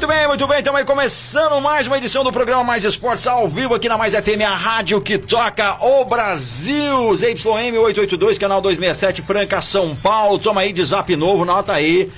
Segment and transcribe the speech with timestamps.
[0.00, 0.56] Muito bem, muito bem.
[0.56, 4.14] Estamos aí começando mais uma edição do programa Mais Esportes ao vivo aqui na Mais
[4.14, 7.14] FM, a rádio que toca o Brasil.
[7.14, 10.38] ZYM 882, canal 267, Franca, São Paulo.
[10.38, 12.10] Toma aí de zap novo, nota aí.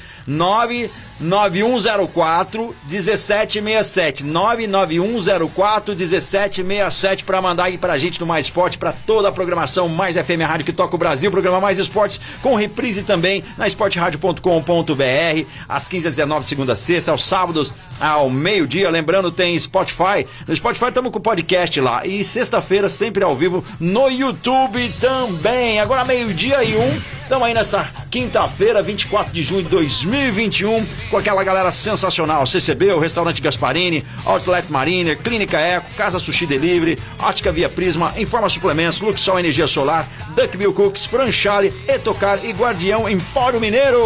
[1.22, 9.32] 99104 1767 99104 1767 para mandar aí pra gente no Mais Esporte, para toda a
[9.32, 13.66] programação Mais FM Rádio que toca o Brasil, programa Mais Esportes com reprise também na
[13.66, 20.26] esporteradio.com.br às 15 às 19 segunda a sexta, aos sábados ao meio-dia, lembrando tem Spotify.
[20.46, 25.80] No Spotify estamos com o podcast lá e sexta-feira sempre ao vivo no YouTube também.
[25.80, 31.42] Agora meio-dia e um Estamos aí nessa quinta-feira, 24 de junho de 2021, com aquela
[31.42, 32.46] galera sensacional.
[32.46, 38.50] CCB, o Restaurante Gasparini, Outlet Mariner, Clínica Eco, Casa Sushi Delivery, Ótica Via Prisma, Informa
[38.50, 44.02] Suplementos, Luxol Energia Solar, Duckbill Cooks, Franchale, Etocar e Guardião Empório Mineiro.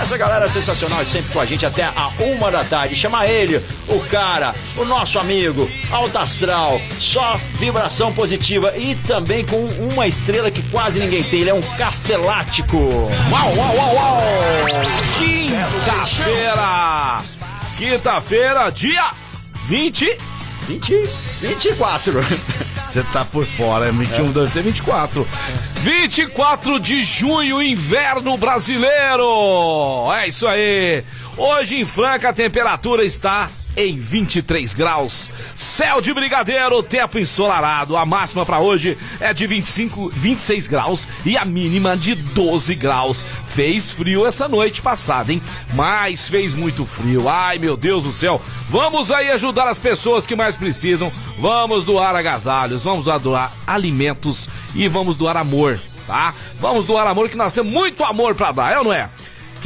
[0.00, 2.94] Essa galera é sensacional e sempre com a gente até a uma da tarde.
[2.94, 9.56] Chama ele, o cara, o nosso amigo, alto astral, só vibração positiva e também com
[9.92, 11.40] uma estrela que quase ninguém tem.
[11.40, 11.62] Ele é um
[12.36, 12.76] castelático.
[12.76, 14.20] Uau, uau, uau, uau!
[15.18, 17.18] Quinta-feira!
[17.78, 19.10] Quinta-feira, dia
[19.66, 20.18] 20.
[20.66, 21.08] 20,
[21.40, 22.22] 24.
[22.22, 25.26] Você tá por fora, é 21, deve ser 24.
[25.76, 30.12] 24 de junho, inverno brasileiro!
[30.12, 31.04] É isso aí!
[31.36, 35.30] Hoje em Franca a temperatura está em 23 graus.
[35.54, 37.96] Céu de brigadeiro, tempo ensolarado.
[37.96, 43.24] A máxima para hoje é de 25, 26 graus e a mínima de 12 graus.
[43.48, 45.42] Fez frio essa noite passada, hein?
[45.74, 47.28] Mas fez muito frio.
[47.28, 48.40] Ai, meu Deus do céu.
[48.68, 51.12] Vamos aí ajudar as pessoas que mais precisam.
[51.38, 56.34] Vamos doar agasalhos, vamos doar alimentos e vamos doar amor, tá?
[56.60, 59.08] Vamos doar amor que nós temos muito amor para dar, é ou não é?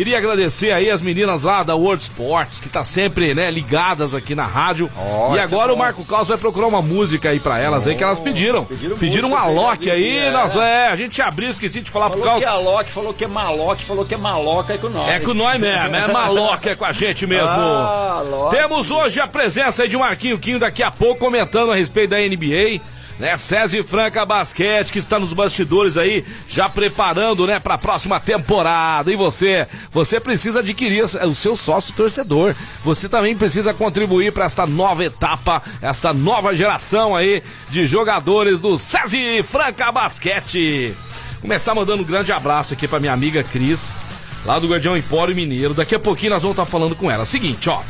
[0.00, 4.34] Queria agradecer aí as meninas lá da World Sports, que tá sempre, né, ligadas aqui
[4.34, 4.90] na rádio.
[4.96, 5.76] Oh, e isso agora é o.
[5.76, 8.64] Marco Caos vai procurar uma música aí pra elas aí que elas pediram.
[8.64, 10.30] pediram Pediram, música, uma Loki pediram aí, é.
[10.30, 12.42] nós, é, a gente abriu, esqueci de falar pro Falou Caos.
[12.42, 15.08] que é Loki, falou que é Maloque, falou que é Maloca é com nós.
[15.10, 17.50] É com nós mesmo, é maloca, é com a gente mesmo.
[17.50, 18.48] Ah.
[18.50, 22.16] Temos hoje a presença aí de Marquinho Quinho daqui a pouco comentando a respeito da
[22.16, 22.80] NBA.
[23.20, 28.18] Né, César Franca Basquete, que está nos bastidores aí, já preparando, né, para a próxima
[28.18, 29.12] temporada.
[29.12, 32.54] E você, você precisa adquirir o seu sócio torcedor.
[32.82, 38.78] Você também precisa contribuir para esta nova etapa, esta nova geração aí de jogadores do
[38.78, 40.94] César Franca Basquete.
[41.42, 43.98] Começar mandando um grande abraço aqui para minha amiga Cris,
[44.46, 45.74] lá do Guardião Empório Mineiro.
[45.74, 47.26] Daqui a pouquinho nós vamos estar falando com ela.
[47.26, 47.82] Seguinte, ó.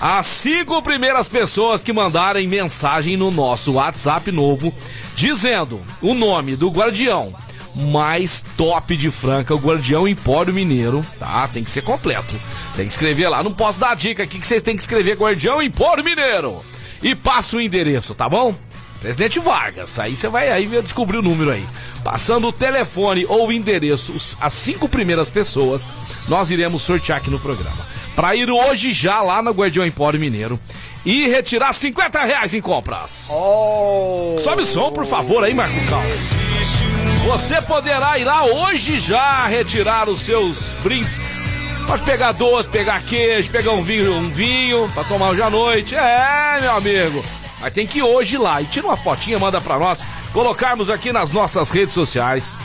[0.00, 4.74] As cinco primeiras pessoas que mandarem mensagem no nosso WhatsApp novo,
[5.14, 7.34] dizendo o nome do guardião
[7.74, 11.48] mais top de Franca, o Guardião Empório Mineiro, tá?
[11.48, 12.34] Tem que ser completo.
[12.76, 13.42] Tem que escrever lá.
[13.42, 16.64] Não posso dar dica aqui que vocês têm que escrever Guardião Empório Mineiro.
[17.02, 18.54] E passa o endereço, tá bom?
[19.00, 21.66] Presidente Vargas, aí você vai aí descobrir o número aí.
[22.04, 25.88] Passando o telefone ou o endereço, as cinco primeiras pessoas,
[26.28, 27.99] nós iremos sortear aqui no programa.
[28.20, 30.60] Pra ir hoje já lá no Guardião Empório Mineiro
[31.06, 33.30] e retirar 50 reais em compras.
[33.30, 34.36] Oh.
[34.38, 36.02] Sobe o som, por favor, aí, Marco Cal.
[37.24, 41.18] Você poderá ir lá hoje já retirar os seus brindes.
[41.88, 45.94] Pode pegar doce, pegar queijo, pegar um vinho, um vinho pra tomar hoje à noite.
[45.94, 47.24] É, meu amigo.
[47.58, 50.04] Mas tem que ir hoje lá e tira uma fotinha, manda pra nós,
[50.34, 52.58] colocarmos aqui nas nossas redes sociais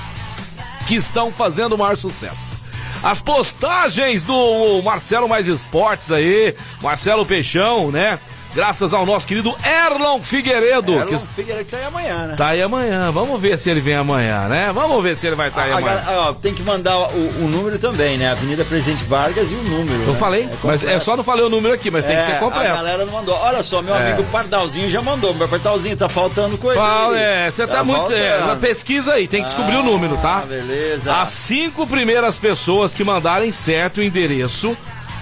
[0.86, 2.65] que estão fazendo o maior sucesso.
[3.06, 8.18] As postagens do Marcelo Mais Esportes aí, Marcelo Peixão, né?
[8.56, 12.36] Graças ao nosso querido Erlon Figueiredo, Erlon que Figueiredo tá aí amanhã, né?
[12.38, 13.12] Tá aí amanhã.
[13.12, 14.72] Vamos ver se ele vem amanhã, né?
[14.74, 16.04] Vamos ver se ele vai estar aí A amanhã.
[16.08, 18.32] ó, tem que mandar o, o número também, né?
[18.32, 20.02] Avenida Presidente Vargas e o número.
[20.04, 20.18] Eu né?
[20.18, 22.32] falei, É mas é só não falei o número aqui, mas tem que É, ser
[22.34, 22.74] A completo.
[22.76, 23.36] galera não mandou.
[23.36, 24.12] Olha só, meu É.
[24.14, 25.34] amigo Pardalzinho já mandou.
[25.34, 26.80] Meu Pardalzinho tá faltando coisa.
[26.80, 27.22] Fala, aí.
[27.24, 28.14] é, você tá, muito.
[28.14, 30.38] É, pesquisa aí, tem que descobrir o número, tá?
[30.44, 31.14] Ah, beleza.
[31.14, 34.78] As cinco primeiras pessoas que mandarem certo o endereço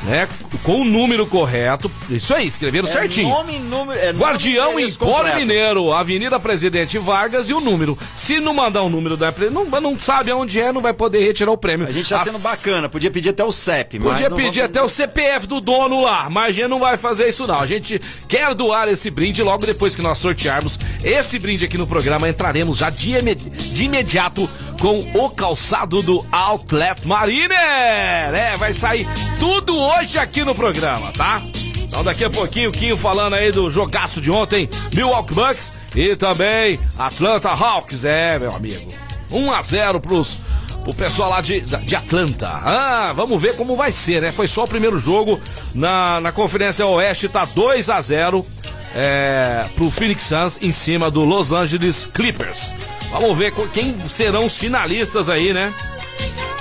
[0.05, 0.27] né?
[0.63, 1.91] Com o número correto.
[2.09, 3.29] Isso aí, escreveram É certinho.
[3.29, 5.35] nome, número, é Guardião endereço Empório.
[5.35, 7.97] Mineiro, Avenida Presidente Vargas e o número.
[8.15, 11.51] Se não mandar o número da não, não sabe aonde é, não vai poder retirar
[11.51, 11.87] o prêmio.
[11.87, 14.87] A gente tá sendo bacana, podia pedir até o CEP, mas Podia pedir até o
[14.87, 17.59] CPF do dono lá, mas a gente não vai fazer isso não.
[17.59, 21.87] A gente quer doar esse brinde logo depois que nós sortearmos esse brinde aqui no
[21.87, 22.29] programa.
[22.29, 24.49] Entraremos já de, de imediato
[24.83, 27.53] com o calçado do Outlet Mariner.
[27.53, 29.07] É, vai sair
[29.39, 31.41] tudo hoje aqui no programa, tá?
[31.77, 36.17] Então daqui a pouquinho, o Quinho falando aí do jogaço de ontem, Milwaukee Bucks e
[36.17, 38.03] também Atlanta Hawks.
[38.03, 38.93] É, meu amigo.
[39.31, 40.41] 1 a 0 pros
[40.85, 42.49] o pessoal lá de, de Atlanta.
[42.49, 44.33] Ah, vamos ver como vai ser, né?
[44.33, 45.39] Foi só o primeiro jogo
[45.73, 48.45] na, na Conferência Oeste, tá 2 a 0
[48.93, 52.75] é, pro Phoenix Suns em cima do Los Angeles Clippers.
[53.13, 55.71] Vamos ver quem serão os finalistas aí, né?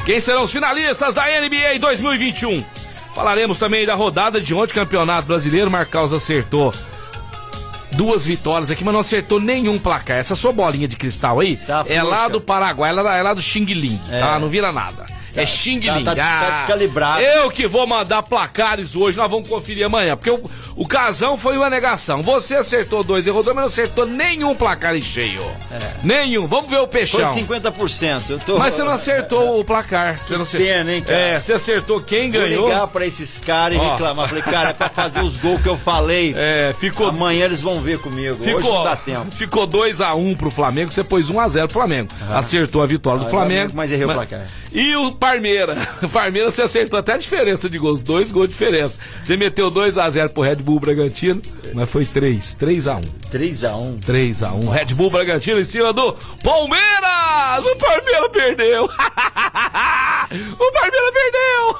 [0.05, 2.63] Quem serão os finalistas da NBA 2021?
[3.15, 5.71] Falaremos também da rodada de ontem, Campeonato Brasileiro.
[5.71, 6.75] Marcaus acertou
[7.93, 10.19] duas vitórias aqui, mas não acertou nenhum placar.
[10.19, 13.41] Essa sua bolinha de cristal aí Tá é lá do Paraguai, ela é lá do
[13.43, 14.39] Xing Ling, tá?
[14.39, 15.07] Não vira nada.
[15.35, 16.05] É Xing Ling.
[16.05, 17.21] tá- tá Ah, descalibrado.
[17.23, 20.17] Eu que vou mandar placares hoje, nós vamos conferir amanhã.
[20.17, 20.43] Porque o,
[20.77, 22.23] o casão foi uma negação.
[22.23, 25.41] Você acertou dois e rodou, mas não acertou nenhum placar em cheio.
[26.03, 26.47] Nenhum.
[26.47, 27.35] Vamos ver o Foi peixão.
[27.35, 28.31] 50%.
[28.31, 28.59] Eu tô...
[28.59, 30.19] Mas você não acertou o placar.
[30.23, 30.67] Você não acertou.
[30.67, 31.19] pena, hein, cara?
[31.19, 32.67] É, você acertou quem Vou ganhou.
[32.69, 33.93] ligar pra esses caras e Ó.
[33.93, 34.29] reclamar.
[34.29, 36.35] Falei, cara, é pra fazer os gols que eu falei.
[36.45, 38.35] É, ficou Amanhã eles vão ver comigo.
[38.41, 39.31] Hoje Ficou, não dá tempo.
[39.31, 42.09] ficou 2x1 pro Flamengo, você pôs 1x0 pro Flamengo.
[42.31, 43.73] Acertou a vitória do Ah, Flamengo.
[43.75, 44.47] mas errei o placar.
[44.73, 45.77] E o Parmeira?
[46.13, 48.99] Parmeira você acertou até a diferença de gols, dois gols de diferença.
[49.23, 51.41] Você meteu 2x0 pro Red Bull Bragantino,
[51.75, 53.05] mas foi 3, 3x1.
[53.33, 54.01] 3x1.
[54.01, 54.69] 3x1.
[54.69, 57.65] Red Bull Bragantino em cima do Palmeiras!
[57.65, 58.85] O Palmeiras perdeu!
[60.59, 61.79] o Palmeiras perdeu!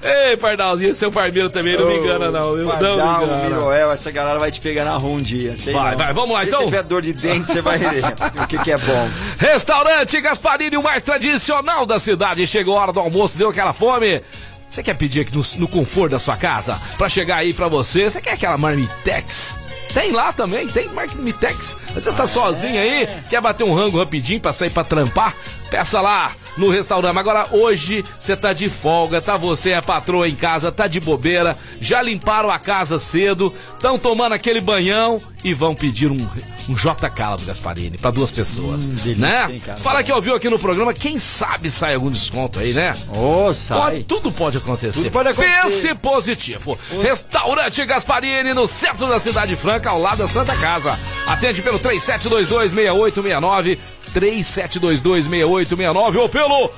[0.30, 2.54] Ei, Pardalzinho, seu Palmeiras também não me engana, não.
[2.54, 2.64] viu?
[2.64, 3.44] Não me Pardal, engana.
[3.44, 5.54] Miroel, essa galera vai te pegar na rua um dia.
[5.72, 5.98] Vai, não.
[5.98, 6.64] vai, vamos lá, Se então.
[6.64, 8.02] tiver dor de dente, você vai ver
[8.42, 9.10] o que, que é bom.
[9.38, 12.46] Restaurante Gasparini, o mais tradicional da cidade.
[12.46, 14.22] Chegou hora do almoço, deu aquela fome.
[14.68, 18.10] Você quer pedir aqui no, no conforto da sua casa pra chegar aí pra você?
[18.10, 19.62] Você quer aquela marmitex?
[19.94, 21.76] Tem lá também, tem marmitex.
[21.94, 25.34] Você tá sozinho aí, quer bater um rango rapidinho pra sair pra trampar?
[25.70, 27.16] Peça lá no restaurante.
[27.16, 31.56] Agora hoje você tá de folga, tá você é patroa em casa, tá de bobeira,
[31.80, 36.28] já limparam a casa cedo, estão tomando aquele banhão e vão pedir um
[36.68, 39.46] um JK do Gasparini pra duas pessoas, Hum, delícia, né?
[39.54, 39.78] hein, cara?
[39.78, 42.94] Fala que ouviu aqui no programa, quem sabe sai algum desconto aí, né?
[43.08, 44.04] Ô, Pode- sai.
[44.06, 44.98] tudo pode acontecer.
[45.04, 45.62] Tudo pode acontecer.
[45.62, 46.78] Pense positivo.
[47.00, 50.94] Restaurante Gasparini no centro da Cidade Franca, ao lado da Santa Casa.
[51.26, 53.78] Atende pelo 37226869,
[54.08, 56.70] 37226869 ou pelo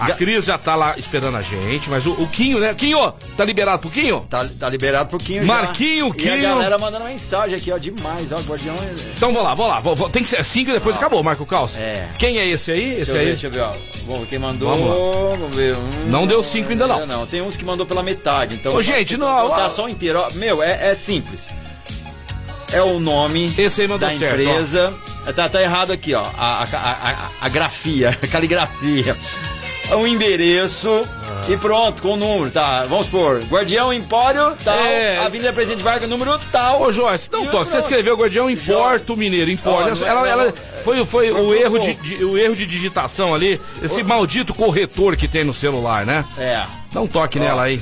[0.00, 2.72] A Cris já tá lá esperando a gente, mas o, o Quinho, né?
[2.72, 4.24] Quinho, tá liberado pro Quinho?
[4.30, 6.24] Tá, tá liberado pro Quinho Marquinho, já.
[6.24, 6.42] E a Quinho.
[6.50, 8.76] galera mandando mensagem aqui, ó, demais, ó, Guardião.
[8.76, 9.80] é- Então vamos lá, vamos lá.
[9.80, 11.76] Vou- vou- tem que ser cinco e depois acabou, Marco Caos.
[11.76, 12.08] É.
[12.16, 12.94] Quem é esse aí?
[12.94, 13.26] Deixa Esse eu ver, aí?
[13.26, 13.72] deixa eu ver, ó.
[14.04, 14.72] Bom, quem mandou.
[14.72, 15.36] Vamos.
[15.40, 15.74] Vamos ver.
[15.74, 17.04] Hum, Não deu cinco ainda não.
[17.04, 18.54] Não, tem uns que mandou pela metade.
[18.54, 19.48] Então, Ô, gente, não, Vou ó.
[19.48, 20.20] botar só inteiro.
[20.20, 20.30] ó.
[20.34, 21.52] Meu, é, é simples.
[22.72, 23.48] É o nome
[23.98, 24.94] da certo, empresa.
[25.34, 26.24] Tá, tá errado aqui, ó.
[26.36, 29.16] A, a, a, a- grafia, a caligrafia.
[29.98, 31.00] O endereço
[31.48, 32.84] e pronto, com o número, tá?
[32.86, 35.16] Vamos supor, Guardião Empório, tal, É.
[35.16, 36.82] Avenida Presidente Vargas, número tal.
[36.82, 39.90] Ô, Joyce, não E eu Você escreveu Guardião em Porto Mineiro, em Porto.
[39.90, 40.54] Ó, não, ela, ela-
[40.84, 45.26] foi, foi o erro de, de- o erro de digitação ali, esse maldito corretor que
[45.26, 46.22] tem no celular, né?
[46.36, 46.62] É,
[46.92, 47.80] Dá um toque nela aí.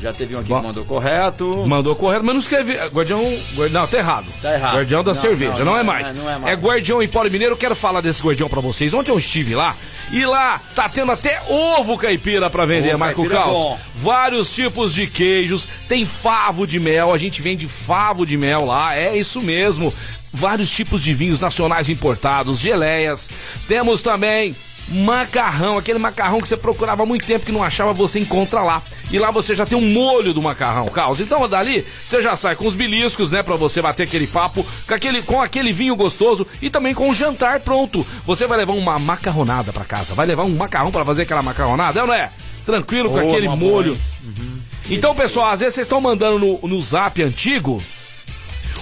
[0.00, 0.60] Já teve um aqui Bom.
[0.60, 1.64] que mandou correto.
[1.66, 2.74] Mandou correto, mas não escreve.
[2.88, 3.20] Guardião.
[3.54, 4.26] guar- Não, tá errado.
[4.42, 4.74] Tá errado.
[4.76, 6.08] Guardião da Não, cerveja, não, não, é não mais.
[6.08, 6.58] é- não é mais.
[6.58, 7.54] Guardião Empório Mineiro.
[7.54, 8.92] Eu quero falar desse Guardião pra vocês.
[8.94, 9.74] Ontem eu estive lá
[10.12, 13.52] e lá tá tendo até ovo caipira pra vender, Ovo Marco é Caos.
[13.52, 13.78] bom.
[13.96, 18.96] Vários tipos de queijos, tem favo de mel, a gente vende favo de mel lá,
[18.96, 19.92] é isso mesmo.
[20.32, 23.28] Vários tipos de vinhos nacionais importados, geleias.
[23.66, 24.54] Temos também
[24.90, 28.82] macarrão, aquele macarrão que você procurava há muito tempo que não achava, você encontra lá.
[29.10, 31.20] E lá você já tem um molho do macarrão, Caos.
[31.20, 34.94] Então dali você já sai com os beliscos, né, Pra você bater aquele papo com
[34.94, 38.06] aquele, com aquele vinho gostoso e também com o jantar pronto.
[38.24, 41.98] Você vai levar uma macarronada pra casa, vai levar um macarrão pra fazer aquela macarronada,
[41.98, 42.30] é ou não é?
[42.64, 43.92] Tranquilo com aquele molho.
[43.92, 44.60] hein?
[44.90, 47.80] Então, pessoal, às vezes vocês estão mandando no, no zap antigo.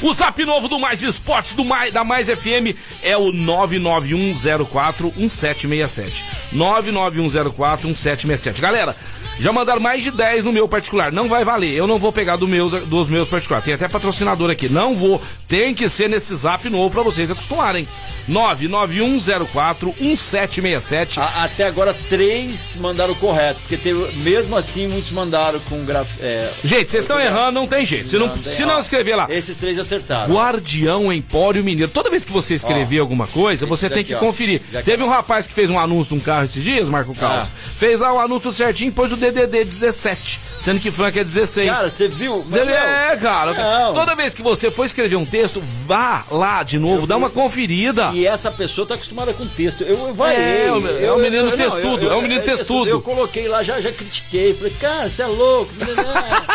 [0.00, 6.22] O zap novo do Mais Esportes do Mais, da Mais FM é o 991041767.
[6.54, 8.60] 991041767.
[8.60, 8.94] Galera,
[9.40, 11.12] Já mandaram mais de 10 no meu particular.
[11.12, 11.72] Não vai valer.
[11.74, 13.64] Eu não vou pegar do meus, dos meus particulares.
[13.64, 14.68] Tem até patrocinador aqui.
[14.68, 15.22] Não vou.
[15.46, 17.86] Tem que ser nesse zap novo pra vocês acostumarem.
[18.28, 21.18] 991041767.
[21.18, 23.60] A- até agora, três mandaram correto.
[23.60, 26.08] Porque teve, mesmo assim, muitos mandaram com graf...
[26.20, 28.08] É, Gente, vocês estão errando, não tem jeito.
[28.08, 30.32] Se não, tem- se não escrever lá, Esses três acertaram.
[30.34, 31.90] Guardião Empório Mineiro.
[31.90, 34.18] Toda vez que você escrever Ó, alguma coisa, você tem que ó.
[34.18, 34.60] conferir.
[34.84, 37.46] Teve um rapaz que fez um anúncio de um carro esses dias, Marco Caos.
[37.46, 37.48] Ah.
[37.76, 41.70] Fez lá o anúncio certinho, pôs o DDD 17, sendo que Franca é 16.
[41.70, 42.42] Cara, você viu?
[42.42, 43.52] Você é, cara.
[43.54, 43.92] Não.
[43.94, 48.10] Toda vez que você for escrever um texto, vá lá de novo, dá uma conferida.
[48.12, 49.82] E essa pessoa tá acostumada com texto.
[49.82, 50.38] Eu, eu variei.
[50.40, 52.88] É, é o- é Eu- menino eu- não, textudo, eu- é o menino eu- textudo.
[52.90, 54.54] Eu coloquei lá, já, já critiquei.
[54.54, 55.72] Falei, cara, você é louco.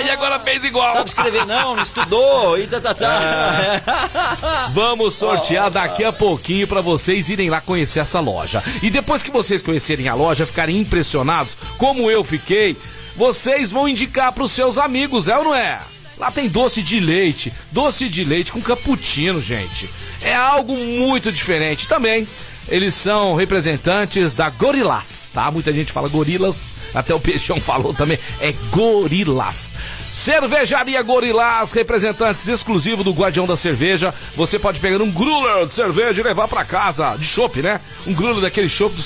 [0.00, 0.94] Aí agora fez igual.
[0.94, 1.44] Sabe escrever?
[1.44, 2.56] Não, não estudou.
[2.58, 3.80] E tá, tá, É.
[3.80, 4.70] tá.
[4.72, 8.62] Vamos sortear daqui a pouquinho pra vocês irem lá conhecer essa loja.
[8.82, 12.76] E depois que vocês conhecerem a loja, ficarem impressionados, como eu fiquei,
[13.14, 15.80] vocês vão indicar pros seus amigos, é ou não é?
[16.16, 19.88] Lá tem doce de leite, doce de leite com cappuccino, gente.
[20.22, 22.26] É algo muito diferente também.
[22.68, 25.50] Eles são representantes da Gorilas, tá?
[25.50, 29.74] Muita gente fala gorilas, até o Peixão falou também, é Gorilas.
[30.00, 34.14] Cervejaria Gorilas, representantes exclusivos do Guardião da Cerveja.
[34.36, 37.80] Você pode pegar um growler de cerveja e levar pra casa, de chopp, né?
[38.06, 39.02] Um growler daquele chopp do...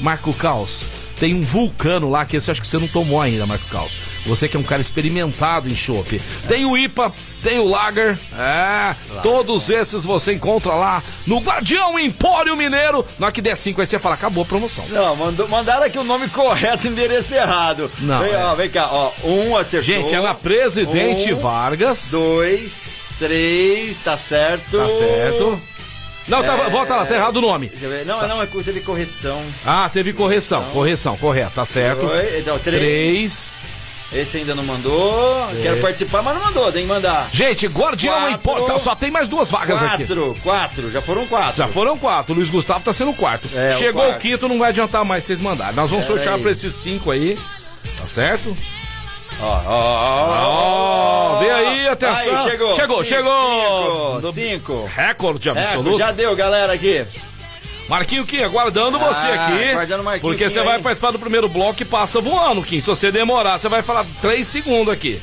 [0.00, 3.66] Marco Caos, tem um vulcano lá que esse acho que você não tomou ainda, Marco
[3.68, 3.96] Caos.
[4.26, 6.20] Você que é um cara experimentado em chopp.
[6.48, 12.56] Tem o IPA, tem o Lager, é, todos esses você encontra lá no Guardião Empório
[12.56, 13.04] Mineiro.
[13.18, 14.84] Na hora que der 5 aí você fala, acabou a promoção.
[14.90, 17.90] Não, mandou, mandaram aqui o nome correto, endereço errado.
[18.00, 18.44] Não, Vem, é.
[18.44, 19.10] ó, vem cá, ó.
[19.24, 19.82] Um acertou.
[19.94, 22.08] Gente, é na Presidente Um, Vargas.
[22.10, 24.78] Dois, três, tá certo.
[24.78, 25.60] Tá certo.
[26.28, 26.70] Não, tá, É.
[26.70, 27.70] volta lá, tá errado o nome.
[27.80, 28.04] Eu ver.
[28.04, 29.42] Não, não, é teve correção.
[29.64, 32.06] Ah, teve correção, correção, correto, tá certo.
[32.06, 32.80] Dois, então, três.
[32.80, 33.60] Três.
[34.10, 35.48] Esse ainda não mandou.
[35.60, 37.28] Quero participar, mas não mandou, tem que mandar.
[37.30, 38.34] Gente, Guardião Quatro.
[38.34, 38.78] importa.
[38.78, 40.06] Só tem mais duas vagas aqui.
[40.06, 41.54] Quatro, quatro, já foram quatro.
[41.56, 42.32] Já foram quatro.
[42.32, 43.46] O Luiz Gustavo tá sendo o quarto.
[43.54, 44.22] É, o Chegou o, quarto.
[44.22, 45.74] quinto, não vai adiantar mais vocês mandarem.
[45.74, 46.40] Nós vamos Pera sortear aí.
[46.42, 47.36] pra esses cinco aí.
[47.98, 48.56] Tá certo?
[49.40, 52.36] Ó, ó, ó, vem aí, atenção.
[52.36, 52.74] Aí, chegou.
[52.74, 54.20] Chegou, Cinco, chegou.
[54.20, 54.34] Cinco.
[54.34, 54.90] cinco.
[54.94, 55.98] Recorde É, absoluto.
[55.98, 57.04] já deu, galera, aqui.
[57.88, 59.64] Marquinho Kim, aguardando você Ah, aqui.
[59.70, 62.80] aguardando Marquinho Porque você vai participar do primeiro bloco e passa voando, Kim.
[62.80, 65.18] Se você demorar, você vai falar três segundos aqui.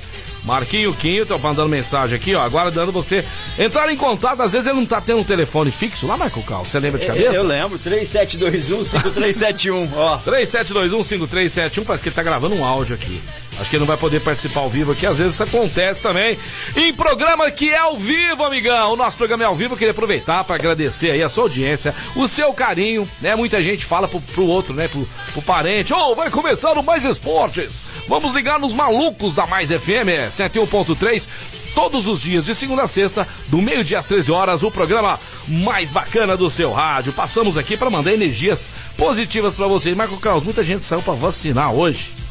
[0.45, 3.23] Marquinho Quinho, tô mandando mensagem aqui, ó, aguardando você
[3.57, 4.41] entrar em contato.
[4.41, 6.63] Às vezes ele não tá tendo um telefone fixo lá, Marco Cal.
[6.63, 7.35] Você lembra de cabeça?
[7.35, 10.19] Eu lembro, 3721-5371, ó.
[10.25, 13.21] 3721-5371, parece que ele tá gravando um áudio aqui.
[13.59, 16.37] Acho que ele não vai poder participar ao vivo aqui, às vezes isso acontece também.
[16.75, 18.93] Em programa que é ao vivo, amigão.
[18.93, 21.93] O nosso programa é ao vivo, eu queria aproveitar para agradecer aí a sua audiência,
[22.15, 23.35] o seu carinho, né?
[23.35, 24.87] Muita gente fala pro, pro outro, né?
[24.87, 27.81] Pro, pro parente, ô, vai começar o Mais Esportes.
[28.07, 31.27] Vamos ligar nos malucos da Mais FM 101.3.
[31.73, 35.91] Todos os dias, de segunda a sexta, do meio-dia às 13 horas, o programa mais
[35.91, 37.11] bacana do seu rádio.
[37.11, 39.95] Passamos aqui para mandar energias positivas para vocês.
[39.95, 42.24] Marco Carlos, muita gente saiu para vacinar hoje.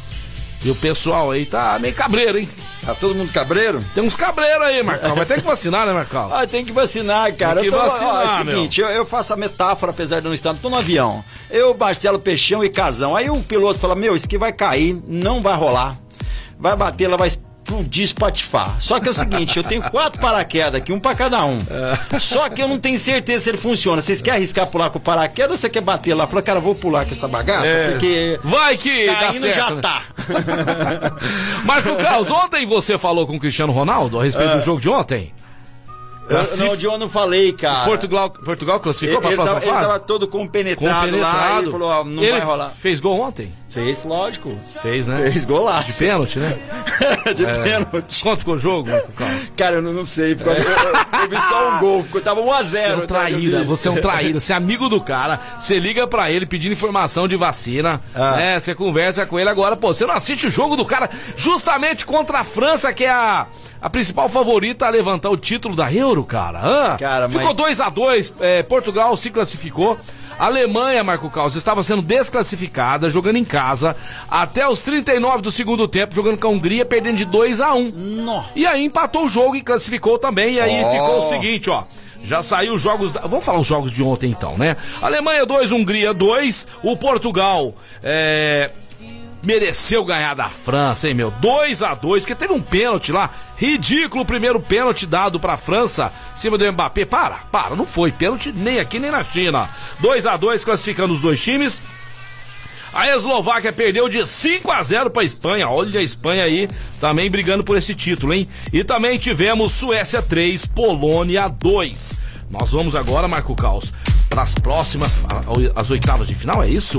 [0.65, 2.49] E o pessoal aí tá meio cabreiro, hein?
[2.85, 3.85] Tá todo mundo cabreiro?
[3.95, 5.15] Tem uns cabreiros aí, Marcão.
[5.15, 6.33] Vai ter que vacinar, né, Marcão?
[6.33, 7.61] Ah, tem que vacinar, cara.
[7.61, 10.21] Tem que eu tô, vacinar, ó, é o seguinte, eu, eu faço a metáfora, apesar
[10.21, 11.23] de não estar, tô no avião.
[11.51, 13.15] Eu, Marcelo Peixão e Casão.
[13.15, 15.99] Aí um piloto fala, meu, isso aqui vai cair, não vai rolar.
[16.59, 17.31] Vai bater, ela vai
[17.75, 18.77] explodir, espatifar.
[18.81, 21.59] Só que é o seguinte, eu tenho quatro paraquedas aqui, um pra cada um.
[22.21, 24.01] Só que eu não tenho certeza se ele funciona.
[24.01, 26.27] Vocês querem arriscar pular com o paraquedas ou você quer bater lá?
[26.27, 27.91] Fala, cara, vou pular com essa bagaça, É.
[27.93, 28.39] porque...
[28.43, 29.55] Vai que dá certo.
[29.57, 29.81] já né?
[29.83, 30.03] tá.
[31.65, 35.33] Marco Carlos, ontem você falou com o Cristiano Ronaldo a respeito do jogo de ontem?
[36.29, 37.85] Eu, Cacif- não, de onde eu não falei, cara.
[37.85, 39.87] Portugal, Portugal classificou Ele, para a ele, próxima tava, ele fase?
[39.89, 42.71] tava todo compenetrado, lá, ele falou, ó, não Ele vai rolar.
[42.71, 43.53] Fez gol ontem?
[43.69, 44.57] Fez, lógico.
[44.81, 45.31] Fez, né?
[45.31, 45.89] Fez golaço.
[45.89, 46.57] De pênalti, né?
[47.35, 48.23] de pênalti.
[48.23, 49.53] Quanto ficou o jogo, Carlos?
[49.57, 52.41] Cara, eu não, não sei, porque eu, eu- eu vi só um gol, ficou- tava
[52.41, 53.07] 1 a 0 Você é um tá?
[53.07, 56.73] traíra, você é um traíra, você é amigo do cara, você liga pra ele pedindo
[56.73, 58.37] informação de vacina, Ah.
[58.37, 58.61] né?
[58.61, 62.41] Você conversa com ele agora, pô, você não assiste o jogo do cara justamente contra
[62.41, 63.47] a França, que é a,
[63.81, 66.97] a principal favorita a levantar o título da Euro, cara.
[66.99, 69.99] Cara, mas- Ficou 2 a 2 é, Portugal se classificou.
[70.39, 73.97] A Alemanha, Marco Caos, estava sendo desclassificada, jogando em casa,
[74.29, 77.91] até os 39 do segundo tempo, jogando com a Hungria, perdendo de 2 a 1
[78.25, 78.45] Nó.
[78.55, 80.55] e aí empatou o jogo e classificou também.
[80.55, 80.91] E aí Ó.
[80.93, 81.83] ficou o seguinte, ó.
[82.25, 83.13] Já saiu os jogos.
[83.13, 83.21] Da...
[83.21, 84.77] Vamos falar os jogos de ontem então, né?
[85.03, 86.67] Alemanha 2, Hungria 2.
[86.83, 88.71] O Portugal é,
[89.45, 91.31] mereceu ganhar da França, hein, meu?
[91.31, 93.31] 2 a 2 porque teve um pênalti lá.
[93.57, 97.05] Ridículo o primeiro pênalti dado pra França em cima do Mbappé.
[97.05, 99.69] Para, para, não foi pênalti nem aqui nem na China.
[100.01, 101.83] 2 a 2 classificando os dois times.
[102.95, 105.69] A Eslováquia perdeu de 5 a 0 para a Espanha.
[105.69, 106.69] Olha a Espanha aí
[107.01, 108.49] também brigando por esse título, hein?
[108.73, 112.17] E também tivemos Suécia 3, Polônia 2.
[112.49, 113.93] Nós vamos agora, Marco Caos,
[114.35, 115.21] para as próximas,
[115.77, 116.99] as oitavas de final, é isso?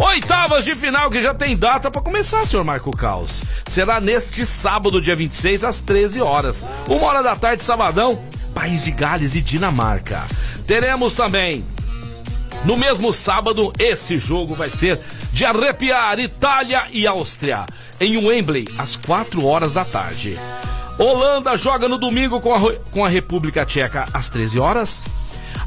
[0.00, 3.42] Oitavas de final que já tem data para começar, senhor Marco Caos.
[3.66, 6.66] Será neste sábado, dia 26, às 13 horas.
[6.88, 8.18] Uma hora da tarde, sabadão,
[8.54, 10.24] País de Gales e Dinamarca.
[10.66, 11.62] Teremos também,
[12.64, 14.98] no mesmo sábado, esse jogo vai ser
[15.34, 17.66] de arrepiar Itália e Áustria,
[18.00, 20.34] em Wembley, às 4 horas da tarde.
[20.98, 25.04] Holanda joga no domingo com a, com a República Tcheca às 13 horas.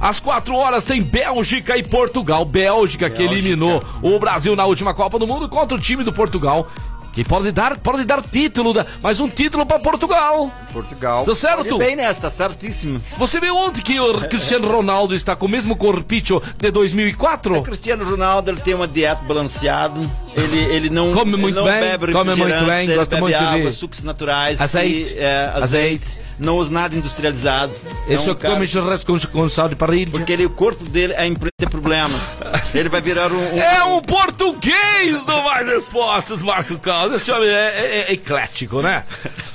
[0.03, 2.43] Às 4 horas tem Bélgica e Portugal.
[2.43, 6.11] Bélgica, Bélgica que eliminou o Brasil na última Copa do Mundo contra o time do
[6.11, 6.67] Portugal
[7.13, 10.51] que pode dar, pode dar título, mas um título para Portugal.
[10.73, 11.23] Portugal.
[11.23, 11.77] Tá certo?
[11.77, 12.99] bem nesta, certíssimo.
[13.17, 17.59] Você viu ontem que o Cristiano Ronaldo está com o mesmo corpicho de 2004?
[17.59, 20.01] O Cristiano Ronaldo ele tem uma dieta balanceada.
[20.35, 23.37] Ele, ele não, come muito não bem, bebe come muito bem, ele gosta bebe muito
[23.37, 27.73] água, de sucos naturais, azeite, e, é, azeite, azeite, não usa nada industrializado.
[28.05, 28.55] Ele é só cara...
[28.55, 30.11] come churrasco com, com sal de parrilha.
[30.11, 32.39] Porque ele, o corpo dele é empresa de problemas.
[32.73, 37.21] ele vai virar um, um, É um português do Mais Esportes, Marco Carlos.
[37.21, 39.03] Esse homem é, é, é eclético, né?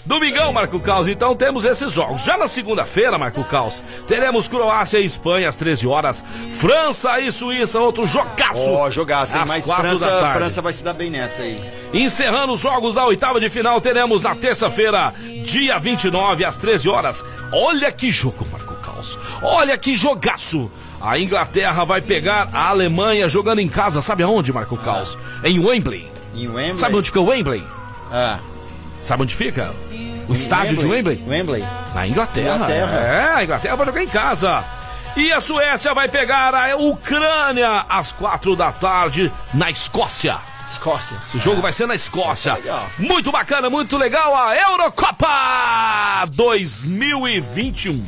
[0.08, 2.24] Domingão, Marco Caos, então temos esses jogos.
[2.24, 7.78] Já na segunda-feira, Marco Caos, teremos Croácia e Espanha às 13 horas, França e Suíça,
[7.78, 8.70] outro jogaço.
[8.70, 9.44] Ó, oh, jogaço, hein?
[9.46, 11.60] Mas França, França vai se dar bem nessa aí.
[11.92, 15.12] Encerrando os jogos da oitava de final, teremos na terça-feira,
[15.44, 17.22] dia 29, às 13 horas.
[17.52, 19.18] Olha que jogo, Marco Caos.
[19.42, 20.70] Olha que jogaço.
[21.02, 25.18] A Inglaterra vai pegar a Alemanha jogando em casa, sabe aonde, Marco Caos?
[25.44, 26.10] Em Wembley.
[26.34, 26.78] Em Wembley?
[26.78, 27.62] Sabe onde fica o Wembley?
[28.10, 28.38] Ah.
[29.02, 29.70] Sabe onde fica?
[30.28, 31.16] O estádio Wembley?
[31.16, 31.62] de Wembley?
[31.62, 31.94] Wembley?
[31.94, 32.54] Na Inglaterra.
[32.54, 32.96] Inglaterra.
[32.96, 34.64] É, a Inglaterra vai jogar em casa.
[35.16, 40.36] E a Suécia vai pegar a Ucrânia às quatro da tarde na Escócia.
[40.70, 41.16] Escócia.
[41.16, 42.56] Esse jogo vai ser na Escócia.
[42.98, 48.04] Muito bacana, muito legal a Eurocopa 2021.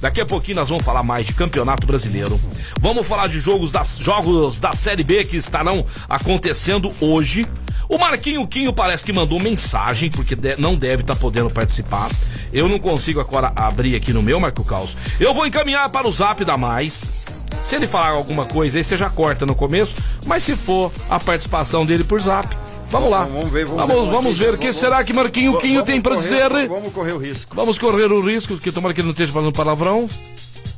[0.00, 2.40] Daqui a pouquinho nós vamos falar mais de Campeonato Brasileiro.
[2.80, 7.46] Vamos falar de jogos das, jogos da Série B que estarão acontecendo hoje.
[7.90, 12.08] O Marquinho Quinho parece que mandou mensagem, porque de, não deve estar tá podendo participar.
[12.52, 14.96] Eu não consigo agora abrir aqui no meu, Marco Caos.
[15.18, 17.26] Eu vou encaminhar para o zap da mais.
[17.64, 19.96] Se ele falar alguma coisa aí, você já corta no começo.
[20.24, 22.56] Mas se for a participação dele por zap,
[22.88, 23.24] vamos lá.
[23.24, 24.12] Vamos ver, vamos, vamos ver.
[24.12, 26.68] Vamos ver o que será que Marquinho Quinho tem para dizer.
[26.68, 27.56] Vamos correr o risco.
[27.56, 30.08] Vamos correr o risco, que tomara que ele não esteja fazendo palavrão.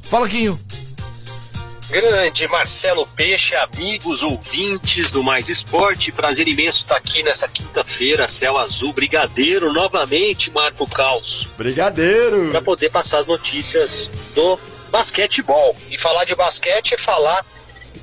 [0.04, 0.58] Fala, Quinho.
[1.90, 8.56] Grande Marcelo Peixe, amigos ouvintes do Mais Esporte, prazer imenso estar aqui nessa quinta-feira, céu
[8.56, 11.48] azul, brigadeiro, novamente, Marco Caos.
[11.56, 12.50] Brigadeiro!
[12.50, 14.58] Para poder passar as notícias do
[14.90, 15.76] basquetebol.
[15.90, 17.44] E falar de basquete é falar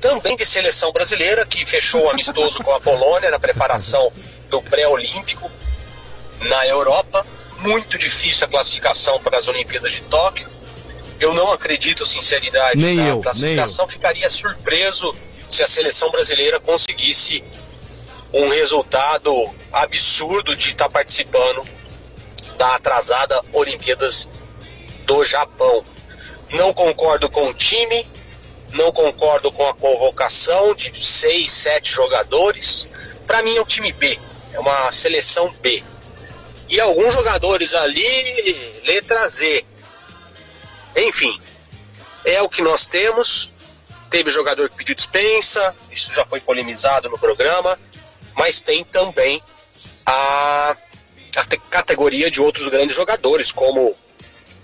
[0.00, 4.12] também de seleção brasileira, que fechou o amistoso com a Polônia na preparação
[4.48, 5.50] do pré-olímpico
[6.42, 7.26] na Europa.
[7.58, 10.59] Muito difícil a classificação para as Olimpíadas de Tóquio
[11.20, 13.86] eu não acredito sinceridade nem na eu, classificação.
[13.86, 14.00] Nem eu.
[14.00, 15.14] Ficaria surpreso
[15.48, 17.44] se a seleção brasileira conseguisse
[18.32, 19.32] um resultado
[19.72, 21.62] absurdo de estar tá participando
[22.56, 24.28] da atrasada Olimpíadas
[25.04, 25.84] do Japão.
[26.50, 28.08] Não concordo com o time,
[28.72, 32.88] não concordo com a convocação de seis, sete jogadores.
[33.26, 34.18] Para mim é um time B,
[34.52, 35.82] é uma seleção B.
[36.68, 39.64] E alguns jogadores ali, letra Z,
[40.96, 41.40] enfim,
[42.24, 43.50] é o que nós temos.
[44.08, 47.78] Teve jogador que pediu dispensa, isso já foi polemizado no programa,
[48.34, 49.40] mas tem também
[50.04, 50.76] a,
[51.36, 53.96] a categoria de outros grandes jogadores, como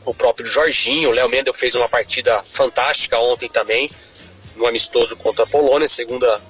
[0.05, 1.11] o próprio Jorginho.
[1.11, 3.89] O Léo Mendel fez uma partida fantástica ontem também,
[4.57, 6.41] no amistoso contra a Polônia, segunda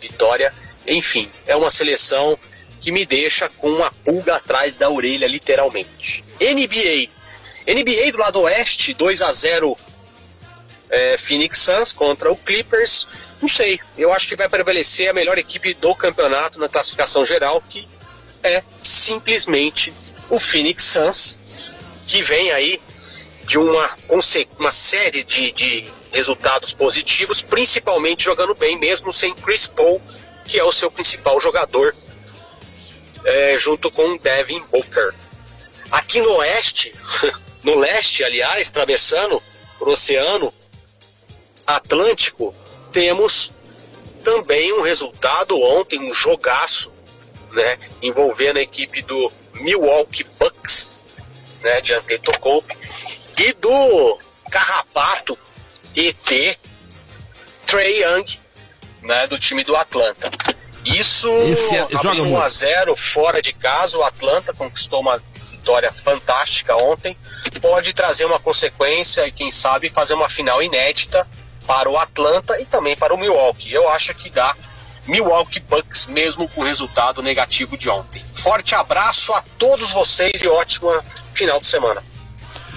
[0.00, 0.54] vitória.
[0.86, 2.38] Enfim, é uma seleção
[2.80, 6.24] que me deixa com uma pulga atrás da orelha, literalmente.
[6.40, 7.17] NBA
[7.74, 9.76] NBA do lado oeste, 2 a 0
[10.90, 13.06] é, Phoenix Suns contra o Clippers.
[13.40, 17.62] Não sei, eu acho que vai prevalecer a melhor equipe do campeonato na classificação geral,
[17.68, 17.86] que
[18.42, 19.92] é simplesmente
[20.30, 21.72] o Phoenix Suns,
[22.06, 22.80] que vem aí
[23.44, 23.88] de uma,
[24.58, 30.00] uma série de, de resultados positivos, principalmente jogando bem, mesmo sem Chris Paul,
[30.44, 31.94] que é o seu principal jogador,
[33.24, 35.14] é, junto com Devin Booker.
[35.90, 36.92] Aqui no Oeste,
[37.62, 39.42] no leste, aliás, atravessando
[39.80, 40.52] o Oceano
[41.66, 42.54] Atlântico,
[42.92, 43.52] temos
[44.24, 46.90] também um resultado ontem, um jogaço,
[47.52, 50.98] né, envolvendo a equipe do Milwaukee Bucks,
[51.62, 52.74] né, de Antetokounmpo,
[53.38, 54.18] e do
[54.50, 55.38] Carrapato
[55.94, 56.58] ET
[57.66, 58.38] Trey Young,
[59.02, 60.30] né, do time do Atlanta.
[60.84, 62.42] Isso Esse é- joga abriu 1 muito.
[62.42, 65.22] a 0 fora de casa, o Atlanta conquistou uma
[65.68, 67.14] vitória fantástica ontem.
[67.60, 71.28] Pode trazer uma consequência e quem sabe fazer uma final inédita
[71.66, 73.70] para o Atlanta e também para o Milwaukee.
[73.70, 74.56] Eu acho que dá
[75.06, 78.24] Milwaukee Bucks mesmo com o resultado negativo de ontem.
[78.42, 81.04] Forte abraço a todos vocês e ótima
[81.34, 82.02] final de semana.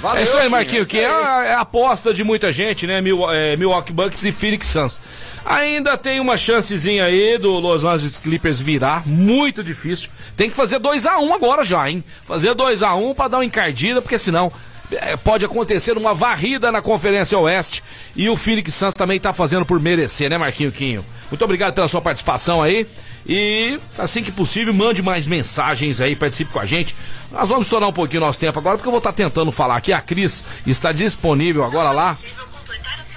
[0.01, 2.51] Valeu, é isso aí, Quinho, Marquinho, é que é a, é a aposta de muita
[2.51, 2.99] gente, né?
[3.01, 4.99] Mil- é, Milwaukee Bucks e Phoenix Suns.
[5.45, 10.09] Ainda tem uma chancezinha aí do Los Angeles Clippers virar, muito difícil.
[10.35, 12.03] Tem que fazer 2 a 1 agora já, hein?
[12.25, 14.51] Fazer 2 a 1 pra dar uma encardida, porque senão
[14.91, 17.83] é, pode acontecer uma varrida na Conferência Oeste
[18.15, 21.05] e o Phoenix Suns também tá fazendo por merecer, né, Marquinho Quinho?
[21.29, 22.85] Muito obrigado pela sua participação aí.
[23.33, 26.93] E assim que possível, mande mais mensagens aí, participe com a gente.
[27.31, 29.93] Nós vamos estourar um pouquinho nosso tempo agora, porque eu vou estar tentando falar aqui.
[29.93, 32.17] A Cris está disponível agora lá.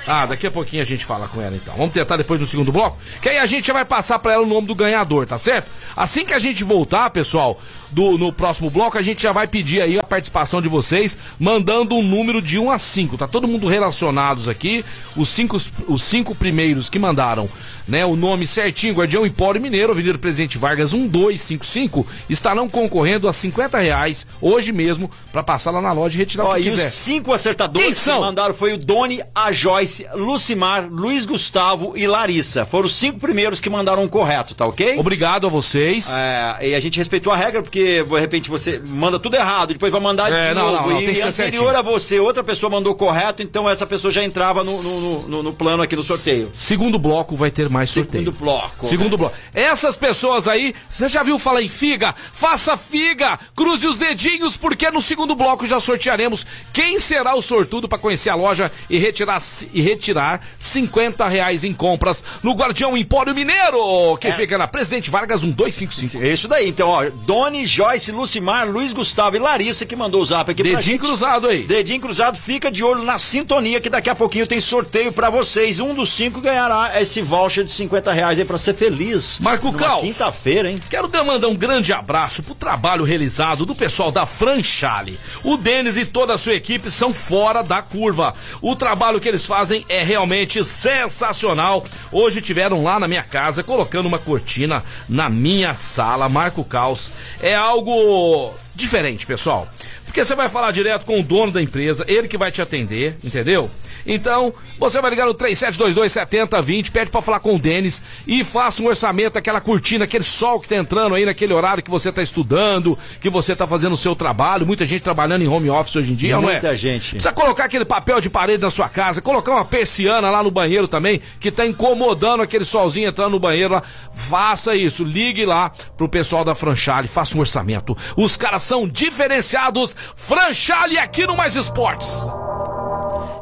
[0.06, 1.74] Ah, daqui a pouquinho a gente fala com ela então.
[1.76, 4.44] Vamos tentar depois no segundo bloco, que aí a gente já vai passar pra ela
[4.44, 5.68] o nome do ganhador, tá certo?
[5.96, 7.60] Assim que a gente voltar, pessoal,
[7.94, 11.94] do, no próximo bloco, a gente já vai pedir aí a participação de vocês, mandando
[11.94, 13.16] um número de 1 a 5.
[13.16, 14.84] Tá todo mundo relacionados aqui.
[15.16, 15.56] Os cinco,
[15.88, 17.48] os cinco primeiros que mandaram,
[17.86, 23.78] né, o nome certinho, Guardião Empório Mineiro, Avenida Presidente Vargas 1255, estarão concorrendo a 50
[23.78, 26.74] reais hoje mesmo pra passar lá na loja e retirar Ó, o que e os
[26.74, 26.88] quiser.
[26.88, 28.16] cinco acertadores Quem são?
[28.16, 32.66] que mandaram foi o Doni, a Joyce, Lucimar, Luiz Gustavo e Larissa.
[32.66, 34.98] Foram os cinco primeiros que mandaram o correto, tá ok?
[34.98, 36.08] Obrigado a vocês.
[36.10, 39.90] É, e a gente respeitou a regra, porque de repente você manda tudo errado, depois
[39.92, 40.88] vai mandar É, de não, novo.
[40.88, 44.10] não, não, e que ser anterior a você, outra pessoa mandou correto, então essa pessoa
[44.12, 46.50] já entrava no, no, no- no plano aqui do sorteio.
[46.52, 48.24] Segundo bloco vai ter mais sorteio.
[48.24, 48.86] Segundo bloco.
[48.86, 49.34] Segundo bloco.
[49.52, 52.14] Essas pessoas aí, você já viu falar em figa?
[52.32, 53.38] Faça figa!
[53.54, 58.30] Cruze os dedinhos, porque no segundo bloco já sortearemos quem será o sortudo para conhecer
[58.30, 59.42] a loja e retirar,
[59.72, 65.42] e retirar 50 reais em compras no Guardião Empório Mineiro, que fica na Presidente Vargas
[65.42, 66.22] 1255.
[66.24, 70.24] É isso daí, então, ó, Doni, Joyce, Lucimar, Luiz Gustavo e Larissa que mandou o
[70.24, 71.00] zap aqui pra Dedinho gente.
[71.00, 71.64] cruzado aí.
[71.64, 75.80] Dedinho cruzado, fica de olho na sintonia que daqui a pouquinho tem sorteio pra vocês.
[75.80, 79.40] Um dos cinco ganhará esse voucher de 50 reais aí pra ser feliz.
[79.40, 80.02] Marco Caos.
[80.02, 80.78] Quinta-feira, hein?
[80.88, 85.18] Quero dar- mandar um grande abraço pro trabalho realizado do pessoal da Franchale.
[85.42, 88.34] O Denis e toda a sua equipe são fora da curva.
[88.62, 91.84] O trabalho que eles fazem é realmente sensacional.
[92.12, 97.10] Hoje tiveram lá na minha casa colocando uma cortina na minha sala, Marco Caos.
[97.42, 99.68] É algo diferente, pessoal.
[100.04, 103.16] Porque você vai falar direto com o dono da empresa, ele que vai te atender,
[103.24, 103.70] entendeu?
[104.06, 108.86] Então, você vai ligar no 3722-7020, pede pra falar com o Denis e faça um
[108.86, 112.98] orçamento, aquela cortina, aquele sol que tá entrando aí naquele horário que você tá estudando,
[113.20, 114.66] que você tá fazendo o seu trabalho.
[114.66, 116.52] Muita gente trabalhando em home office hoje em dia, não é?
[116.52, 117.12] Muita gente.
[117.12, 120.86] Precisa colocar aquele papel de parede na sua casa, colocar uma persiana lá no banheiro
[120.86, 123.82] também, que tá incomodando aquele solzinho entrando no banheiro lá.
[124.12, 127.96] Faça isso, ligue lá pro pessoal da Franchale, faça um orçamento.
[128.16, 129.94] Os caras são diferenciados.
[130.16, 132.26] Franchale aqui no Mais Esportes.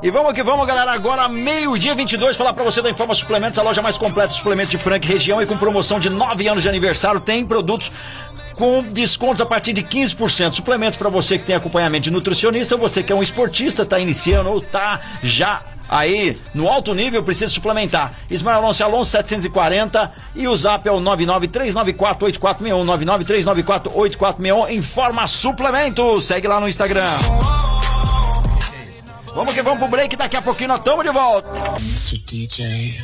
[0.02, 0.92] E vamos que vamos, galera.
[0.92, 4.70] Agora, meio-dia 22, falar pra você da Informa Suplementos, a loja mais completa de suplementos
[4.70, 7.20] de Franca e região e com promoção de 9 anos de aniversário.
[7.20, 7.92] Tem produtos
[8.56, 10.52] com descontos a partir de 15%.
[10.52, 13.98] Suplementos pra você que tem acompanhamento de nutricionista, ou você que é um esportista, tá
[14.00, 15.60] iniciando ou tá já
[15.92, 18.14] aí no alto nível, precisa suplementar.
[18.30, 22.84] Ismael Alonso Alonso 740 e o zap é o 993948461,
[23.86, 24.70] 993948461.
[24.70, 26.24] Informa Suplementos.
[26.24, 27.04] Segue lá no Instagram.
[29.34, 31.48] Vamos que vamos pro break, daqui a pouquinho nós estamos de volta.
[31.80, 32.18] Mr.
[32.18, 32.98] DJ,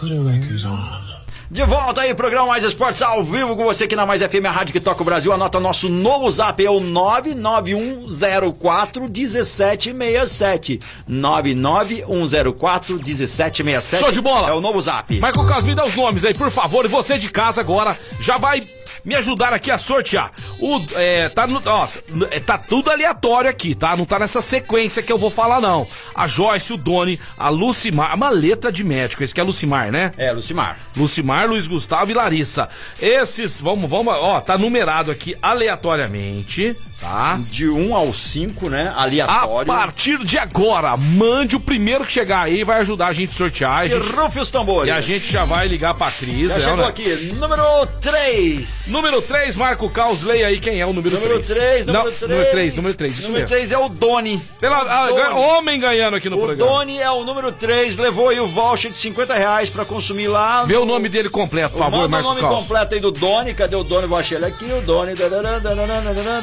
[0.00, 1.23] put a record on.
[1.50, 4.50] De volta aí, programa Mais Esportes ao vivo com você aqui na Mais FM, a
[4.50, 5.30] rádio que toca o Brasil.
[5.30, 10.80] Anota nosso novo zap, é o 99104 1767.
[11.06, 14.02] 99104 1767.
[14.02, 14.48] Show de bola.
[14.48, 15.12] É o novo zap.
[15.12, 16.86] Michael Carlos, me dá os nomes aí, por favor.
[16.86, 18.62] E você de casa agora já vai
[19.04, 20.30] me ajudar aqui a sortear.
[20.58, 21.88] O, é, tá, no- ó,
[22.30, 23.96] é, tá tudo aleatório aqui, tá?
[23.96, 25.86] Não tá nessa sequência que eu vou falar, não.
[26.14, 28.14] A Joyce, o Doni, a Lucimar.
[28.14, 30.12] Uma letra de médico, esse que é Lucimar, né?
[30.16, 30.78] É, Lucimar.
[30.96, 32.68] Lucimar, Luiz Gustavo e Larissa.
[33.00, 37.38] Esses, vamos, vamos, ó, tá numerado aqui aleatoriamente, tá?
[37.50, 38.92] De 1 ao 5, né?
[38.96, 39.66] A Aleatório.
[39.66, 43.72] partir de agora, mande o primeiro que chegar aí, vai ajudar a gente a sortear.
[43.80, 44.88] A E rufe os tambores.
[44.88, 46.48] e a gente já vai ligar pra Cris.
[46.48, 46.86] Já né, chegou né?
[46.86, 47.32] aqui.
[47.34, 48.86] Número 3.
[48.88, 51.22] Número 3, Marco Caos, leia aí quem é o número 3.
[51.22, 52.20] Número 3, número Não, 3.
[52.30, 53.56] número 3, número 3, isso Número mesmo.
[53.56, 54.42] 3 é o Doni.
[54.60, 55.22] Pela, ah, Doni.
[55.40, 56.70] homem ganhando aqui no O programa.
[56.72, 60.64] Doni é o número 3, levou aí o voucher de 50 reais pra consumir lá.
[60.64, 62.56] Vê o nome dele completo, por favor, Marco o nome Caos.
[62.62, 63.54] completo aí do Doni.
[63.54, 64.06] Cadê o Doni?
[64.06, 64.64] Vou achar ele aqui.
[64.64, 65.14] O Doni.
[65.14, 65.86] dadadã, dadadã,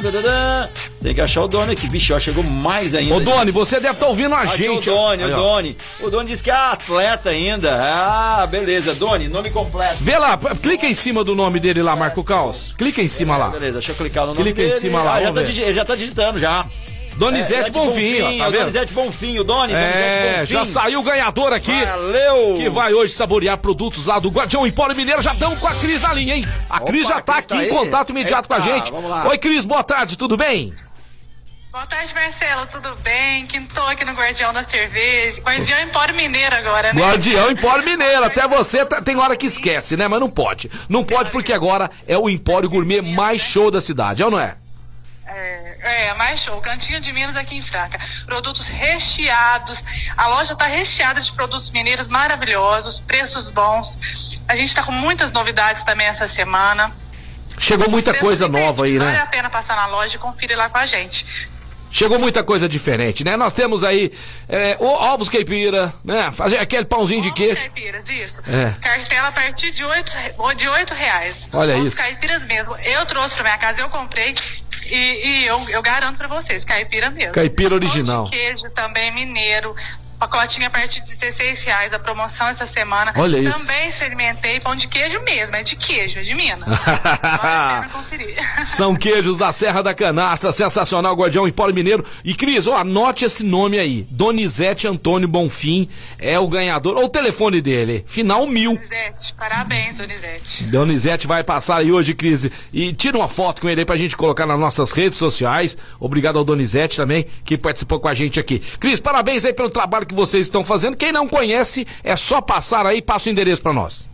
[1.02, 1.88] Tem que achar o Doni aqui.
[1.88, 3.14] Bicho, ó, chegou mais ainda.
[3.16, 4.88] Ô, Doni, você deve estar ouvindo a Aqui gente.
[4.88, 5.36] o Doni, Aí, o.
[5.36, 5.76] Doni.
[6.00, 7.76] O Doni disse que é atleta ainda.
[7.82, 8.94] Ah, beleza.
[8.94, 9.96] Doni, nome completo.
[10.00, 12.74] Vê lá, clica em cima do nome dele lá, Marco Caos.
[12.78, 13.48] Clica em cima lá.
[13.48, 14.80] Beleza, deixa eu clicar no nome Clica em dele.
[14.80, 16.66] cima lá, Ah, já tá, já tá digitando já.
[17.24, 18.60] Donizete É, Bonfim, ó, tá vendo?
[18.60, 20.52] Donizete Bonfim, o Doni, Donizete É, Bonfim.
[20.52, 21.84] já saiu o ganhador aqui.
[21.84, 22.54] Valeu!
[22.56, 25.22] Que vai hoje saborear produtos lá do Guardião Empório Mineiro.
[25.22, 26.44] Já estão com a Cris na linha, hein?
[26.68, 28.90] A Cris já tá Cris aqui tá em contato imediato com a Eita, gente.
[28.92, 29.28] vamos lá.
[29.28, 30.72] Oi, Cris, boa tarde, tudo bem?
[31.70, 33.46] Boa tarde, Marcelo, tudo bem?
[33.46, 35.40] Quintou aqui no Guardião da Cerveja.
[35.40, 37.00] Guardião Empório Mineiro agora, né?
[37.00, 38.24] Guardião Empório Mineiro.
[38.24, 40.06] Até você tá- tem hora que esquece, né?
[40.06, 40.70] Mas não pode.
[40.86, 44.38] Não pode porque agora é o Empório Gourmet mais show da cidade, é ou não
[44.38, 44.56] é?
[45.34, 46.60] É, é, mais show.
[46.60, 47.98] Cantinho de Minas aqui em Franca.
[48.26, 49.82] Produtos recheados.
[50.16, 53.98] A loja tá recheada de produtos mineiros maravilhosos, preços bons.
[54.48, 56.92] A gente tá com muitas novidades também essa semana.
[57.58, 59.20] Chegou muita coisa nova aí, Vale né?
[59.20, 61.24] a pena passar na loja e conferir lá com a gente.
[61.92, 63.36] Chegou muita coisa diferente, né?
[63.36, 64.10] Nós temos aí
[64.48, 66.32] é, o- ovos caipira, né?
[66.32, 67.56] Fazer aquele pãozinho de Ovos queijo.
[67.56, 68.38] caipiras, isso.
[68.48, 68.70] É.
[68.80, 70.10] Cartela a partir de oito,
[70.56, 71.46] de oito reais.
[71.52, 71.98] Olha Ovos isso.
[71.98, 72.74] caipiras mesmo.
[72.78, 74.34] Eu trouxe pra minha casa, eu comprei
[74.86, 77.32] e, e eu, eu garanto pra vocês, caipira mesmo.
[77.34, 78.22] Caipira original.
[78.22, 79.76] Pão de queijo também mineiro.
[80.22, 83.12] Pacotinho a partir de 16 reais, a promoção essa semana.
[83.16, 83.58] Olha isso.
[83.58, 86.60] Também experimentei pão de queijo mesmo, é de queijo, é de Minas.
[87.42, 88.36] vale conferir.
[88.64, 92.04] São queijos da Serra da Canastra, sensacional, Guardião Empório Mineiro.
[92.24, 94.06] E Cris, ó, anote esse nome aí.
[94.12, 95.88] Donizete Antônio Bonfim
[96.20, 96.96] é o ganhador.
[96.98, 98.74] Ou o telefone dele, final mil.
[98.74, 100.64] Donizete, parabéns, Donizete.
[100.64, 102.48] Donizete vai passar aí hoje, Cris.
[102.72, 105.76] E tira uma foto com ele aí pra gente colocar nas nossas redes sociais.
[105.98, 108.60] Obrigado ao Donizete também, que participou com a gente aqui.
[108.78, 110.96] Cris, parabéns aí pelo trabalho que vocês estão fazendo.
[110.96, 114.10] Quem não conhece, é só passar aí, passa o endereço pra nós.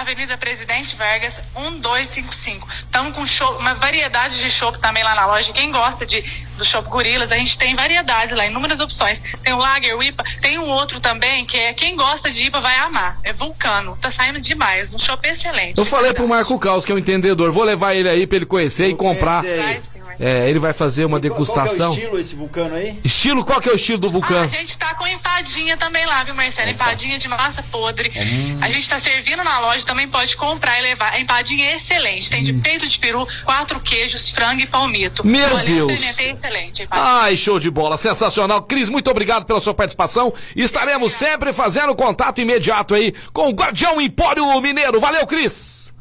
[0.00, 2.68] Avenida Presidente Vargas, 1255.
[2.80, 5.52] Estamos com show, uma variedade de chopp também lá na loja.
[5.52, 6.20] Quem gosta de,
[6.58, 9.20] do chopp Gorilas, a gente tem variedade lá, inúmeras opções.
[9.44, 12.60] Tem o Lager, o IPA, tem um outro também que é quem gosta de IPA
[12.60, 13.18] vai amar.
[13.22, 13.96] É Vulcano.
[14.00, 14.92] Tá saindo demais.
[14.92, 15.78] Um chopp excelente.
[15.78, 18.46] Eu falei pro Marco Caos, que é um entendedor, vou levar ele aí pra ele
[18.46, 19.44] conhecer e comprar.
[19.44, 19.80] vai.
[20.18, 21.94] É, ele vai fazer uma degustação.
[21.94, 22.98] Qual que é o estilo esse vulcano aí?
[23.04, 24.44] Estilo, qual que é o estilo do Ah, vulcano?
[24.44, 26.70] a gente tá com empadinha também lá, viu, Marcelo?
[26.70, 28.10] Empadinha de massa podre.
[28.16, 28.58] Hum.
[28.60, 31.12] A gente tá servindo na loja, também pode comprar e levar.
[31.12, 32.30] A empadinha é excelente.
[32.30, 35.22] Tem de peito de peru, quatro queijos, frango e palmito.
[35.22, 35.30] Hum.
[35.30, 35.78] Meu Olha, Deus.
[35.78, 36.86] Eu experimentei excelente.
[36.90, 38.62] Ai, show de bola, sensacional.
[38.62, 40.32] Cris, muito obrigado pela sua participação.
[40.56, 45.00] Estaremos sempre fazendo contato imediato aí com o Guardião Empório Mineiro.
[45.00, 45.93] Valeu, Cris!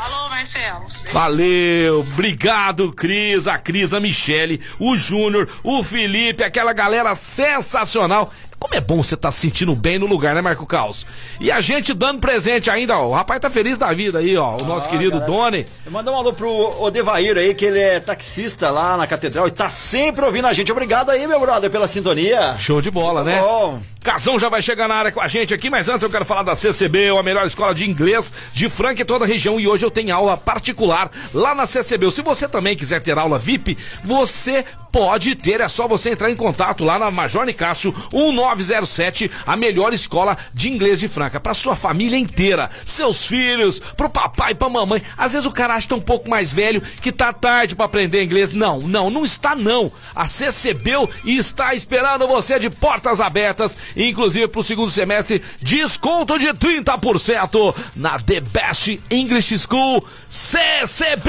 [0.00, 0.86] Falou, Marcelo.
[1.12, 8.32] Valeu, obrigado, Cris, a Cris, a Michele, o Júnior, o Felipe, aquela galera sensacional.
[8.58, 11.06] Como é bom você estar se sentindo bem no lugar, né, Marco Caos?
[11.40, 13.06] E a gente dando presente ainda, ó.
[13.08, 14.56] O rapaz tá feliz da vida aí, ó.
[14.60, 15.64] O nosso querido Doni.
[15.88, 16.50] Manda um alô pro
[16.82, 20.72] Odevair aí, que ele é taxista lá na Catedral e tá sempre ouvindo a gente.
[20.72, 22.56] Obrigado aí, meu brother, pela sintonia.
[22.58, 23.40] Show de bola, né?
[23.40, 23.80] Bom.
[24.02, 26.42] Casão já vai chegar na área com a gente aqui, mas antes eu quero falar
[26.42, 29.60] da CCB, a melhor escola de inglês de Franca e toda a região.
[29.60, 32.10] E hoje eu tenho aula particular lá na CCB.
[32.10, 36.36] Se você também quiser ter aula VIP, você pode ter, é só você entrar em
[36.36, 41.76] contato lá na Major Nicásio 1907, a melhor escola de inglês de Franca, para sua
[41.76, 45.02] família inteira, seus filhos, pro papai pra mamãe.
[45.16, 48.22] Às vezes o cara acha tá um pouco mais velho, que tá tarde para aprender
[48.22, 48.52] inglês.
[48.52, 49.90] Não, não, não está não.
[50.14, 57.74] A CCBU está esperando você de portas abertas, inclusive pro segundo semestre, desconto de 30%
[57.96, 61.28] na The Best English School CCBU.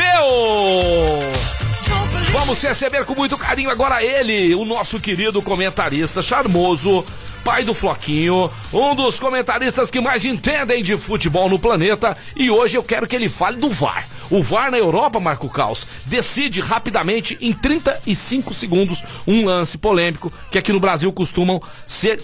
[2.32, 7.04] Vamos receber com muito carinho agora ele, o nosso querido comentarista charmoso,
[7.44, 12.16] pai do Floquinho, um dos comentaristas que mais entendem de futebol no planeta.
[12.36, 14.08] E hoje eu quero que ele fale do VAR.
[14.30, 20.58] O VAR na Europa, Marco Caos, decide rapidamente, em 35 segundos, um lance polêmico que
[20.58, 22.22] aqui no Brasil costumam ser.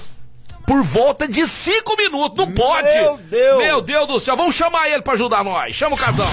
[0.68, 2.88] Por volta de 5 minutos, não pode!
[2.88, 3.58] Meu Deus!
[3.58, 5.76] Meu Deus do céu, vamos chamar ele pra ajudar nós.
[5.76, 6.28] Chama o casal.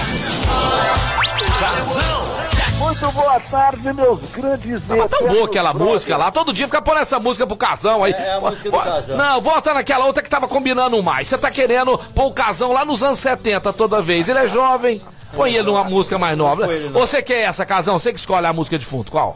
[2.79, 6.31] Muito boa tarde, meus grandes Tava tão boa aquela música lá.
[6.31, 8.13] Todo dia fica pondo essa música pro casão aí.
[8.13, 9.17] É, é a música do casão.
[9.17, 11.27] Não, volta naquela outra que tava combinando mais.
[11.27, 14.29] Você tá querendo pôr o casão lá nos anos 70 toda vez.
[14.29, 15.01] Ele é jovem.
[15.35, 16.67] Põe ele numa música mais nova.
[16.93, 17.97] Ou você quer essa, casão?
[17.97, 19.09] Você que escolhe a música de fundo.
[19.09, 19.35] Qual?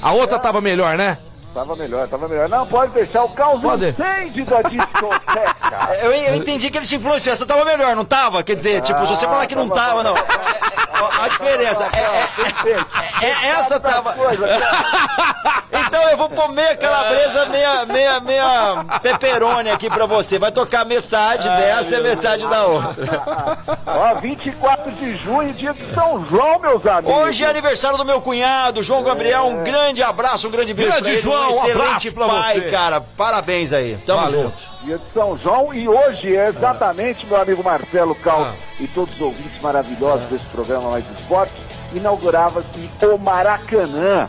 [0.00, 1.18] A outra tava melhor, né?
[1.56, 2.50] Tava melhor, tava melhor.
[2.50, 3.88] Não, pode deixar o caos Pode.
[3.88, 5.56] incêndio da discoteca.
[6.02, 7.32] Eu, eu entendi que ele te influenciou.
[7.32, 8.42] Essa tava melhor, não tava?
[8.42, 10.16] Quer dizer, tipo, se você falar que não tava, não.
[10.16, 11.88] É, é, a diferença.
[11.92, 14.14] É, é, é, é, essa tava.
[15.72, 20.38] Então eu vou pôr meia calabresa, meia, meia, meia peperoni aqui pra você.
[20.38, 23.22] Vai tocar metade dessa e metade da outra.
[23.86, 27.14] Ó, 24 de junho, dia de São João, meus amigos.
[27.16, 29.46] Hoje é aniversário do meu cunhado, João Gabriel.
[29.46, 31.20] Um grande abraço, um grande beijo Grande pra ele.
[31.48, 32.70] João, um excelente abraço pra pai, você.
[32.70, 33.00] cara.
[33.00, 33.98] Parabéns aí.
[34.06, 34.42] Tamo Valeu.
[34.44, 34.56] junto.
[34.84, 38.54] Dia de São João e hoje é exatamente, meu amigo Marcelo Cal Ah.
[38.80, 41.52] e todos os ouvintes maravilhosos desse programa Mais Esporte,
[41.94, 44.28] inaugurava-se o Maracanã,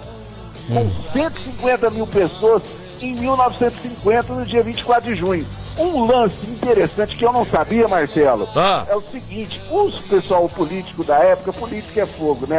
[0.68, 0.92] com Hum.
[1.14, 2.64] 150 mil pessoas
[3.02, 5.46] em 1950, no dia 24 de junho.
[5.80, 8.86] Um lance interessante que eu não sabia, Marcelo, Ah.
[8.90, 12.58] é o seguinte, os pessoal político da época, política é fogo, né?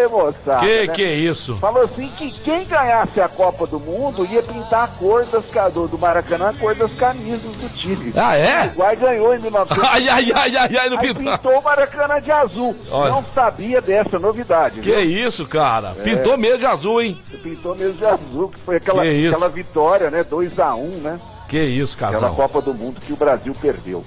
[0.00, 0.58] Ei, moçada!
[0.60, 0.92] Que né?
[0.92, 1.56] que é isso?
[1.56, 5.98] Falou assim que quem ganhasse a Copa do Mundo ia pintar a cor das, do,
[5.98, 8.12] Maracanã, a cor das camisas do time.
[8.16, 8.62] Ah, é?
[8.62, 9.84] O Uruguai ganhou em 1900.
[9.88, 11.32] Ai, ai, ai, ai, ai, não pintou.
[11.38, 12.76] pintou o Maracanã de azul.
[12.90, 13.10] Olha.
[13.12, 14.80] Não sabia dessa novidade.
[14.80, 15.26] Que viu?
[15.26, 15.92] isso, cara?
[15.98, 16.02] É.
[16.02, 17.18] Pintou mesmo de azul, hein?
[17.42, 20.24] Pintou mesmo de azul, que foi aquela, Que aquela vitória, né?
[20.24, 21.20] 2x1, né?
[21.48, 22.34] Que isso, Aquela casal.
[22.34, 24.04] Copa do Mundo que o Brasil perdeu.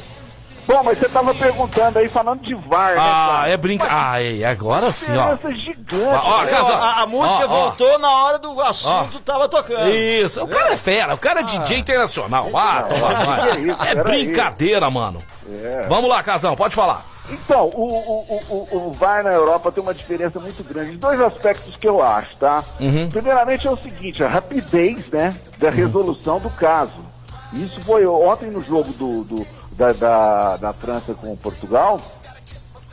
[0.67, 3.01] Bom, mas você tava perguntando aí, falando de VAR, né?
[3.01, 3.87] Ah, é brinca.
[3.89, 5.33] Ai, agora sim, ó.
[5.33, 5.95] Diferença gigante.
[6.23, 6.51] Ó, né?
[6.51, 7.47] Casal, A, a música ó, ó.
[7.47, 9.89] voltou na hora do assunto, tava tocando.
[9.89, 12.49] Isso, o cara é fera, o cara é DJ internacional.
[12.53, 14.03] Ah, toma isso, É aí.
[14.03, 15.23] brincadeira, mano.
[15.49, 15.87] É.
[15.89, 17.03] Vamos lá, casal, pode falar.
[17.31, 20.97] Então, o, o, o, o, o VAR na Europa tem uma diferença muito grande.
[20.97, 22.63] Dois aspectos que eu acho, tá?
[23.11, 27.08] Primeiramente é o seguinte, a rapidez, né, da resolução do caso.
[27.53, 31.99] Isso foi ontem no jogo do, do- da, da, da França com Portugal.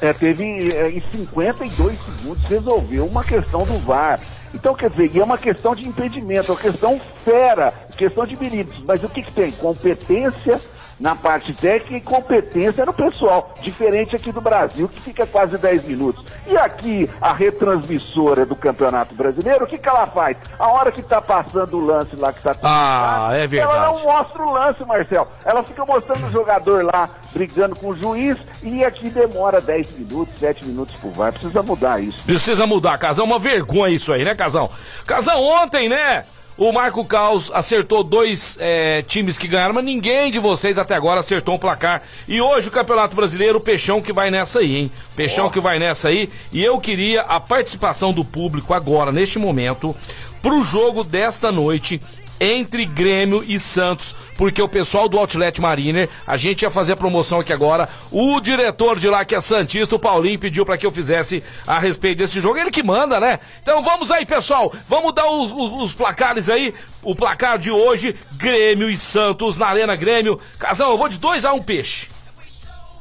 [0.01, 4.21] É, teve é, em 52 segundos resolveu uma questão do VAR.
[4.55, 8.37] Então, quer dizer, e é uma questão de impedimento, é uma questão fera, questão de
[8.37, 8.83] milímetros.
[8.87, 9.51] Mas o que, que tem?
[9.53, 10.61] Competência
[10.99, 13.55] na parte técnica e competência no pessoal.
[13.63, 16.25] Diferente aqui do Brasil, que fica quase 10 minutos.
[16.47, 20.37] E aqui, a retransmissora do Campeonato Brasileiro, o que, que ela faz?
[20.59, 23.77] A hora que está passando o lance lá que está Ah, é verdade.
[23.77, 25.29] Ela não mostra o lance, Marcel.
[25.45, 30.39] Ela fica mostrando o jogador lá brigando com o juiz e aqui demora 10 minutos,
[30.39, 31.33] 7 minutos pro VAR.
[31.33, 32.25] Precisa mudar isso.
[32.25, 33.27] Precisa mudar, Casão.
[33.27, 34.71] Uma vergonha isso aí, né, Casão?
[35.05, 36.25] Casão, ontem, né?
[36.59, 41.21] O Marco Caos acertou dois é, times que ganharam, mas ninguém de vocês até agora
[41.21, 42.03] acertou um placar.
[42.27, 44.90] E hoje o Campeonato Brasileiro, o Peixão que vai nessa aí, hein?
[45.14, 46.31] Peixão que vai nessa aí.
[46.51, 49.95] E eu queria a participação do público agora, neste momento,
[50.40, 52.01] pro jogo desta noite
[52.40, 56.96] entre Grêmio e Santos, porque o pessoal do Outlet Mariner, a gente ia fazer a
[56.96, 57.88] promoção aqui agora.
[58.11, 61.79] O diretor de lá, que é Santista, o Paulinho, pediu para que eu fizesse a
[61.79, 62.59] respeito desse jogo.
[62.59, 63.38] Ele que manda, né?
[63.62, 64.72] Então vamos aí, pessoal.
[64.88, 66.75] Vamos dar os, os- os placares aí.
[67.03, 70.38] O placar de hoje: Grêmio e Santos na Arena Grêmio.
[70.59, 72.09] Casão, eu vou de 2 a 1 um peixe.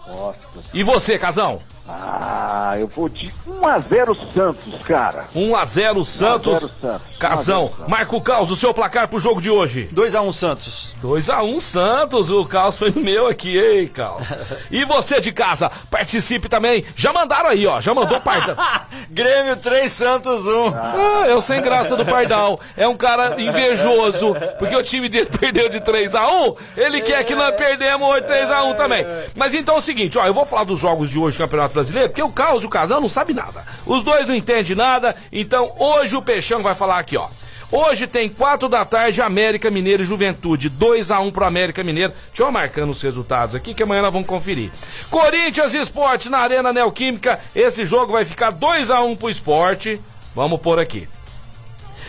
[0.08, 0.38] Nossa.
[0.74, 1.60] E você, Casão?
[1.88, 5.24] Ah, eu vou de 1x0 Santos, cara.
[5.36, 6.48] 1 a 0 Santos.
[6.48, 7.18] 1 a 0 Santos.
[7.20, 7.88] Casão, 1 a 0 Santos.
[7.88, 9.88] Marco Caos, o seu placar pro jogo de hoje.
[9.94, 10.96] 2x1 Santos.
[11.04, 14.34] 2x1 Santos, o caos foi meu aqui, ei, caos.
[14.72, 16.84] E você de casa, participe também.
[16.96, 18.56] Já mandaram aí, ó, já mandou Pardal.
[19.12, 20.68] Grêmio 3, Santos 1.
[20.76, 22.60] Ah, é o sem graça do Pardal.
[22.76, 27.56] É um cara invejoso, porque o time dele perdeu de 3x1, ele quer que nós
[27.56, 29.06] perdemos hoje 3x1 também.
[29.36, 31.75] Mas então é o seguinte, ó, eu vou falar dos jogos de hoje do Campeonato
[31.76, 33.64] Brasileiro, porque o Caos e o Casão não sabe nada.
[33.86, 37.28] Os dois não entendem nada, então hoje o Peixão vai falar aqui, ó.
[37.72, 40.70] Hoje tem 4 da tarde, América Mineiro e Juventude.
[40.70, 42.14] 2x1 pro América Mineiro.
[42.28, 44.72] Deixa eu marcando os resultados aqui, que amanhã nós vamos conferir.
[45.10, 47.40] Corinthians Esporte na Arena Neoquímica.
[47.56, 50.00] Esse jogo vai ficar 2x1 pro esporte.
[50.36, 51.08] Vamos pôr aqui.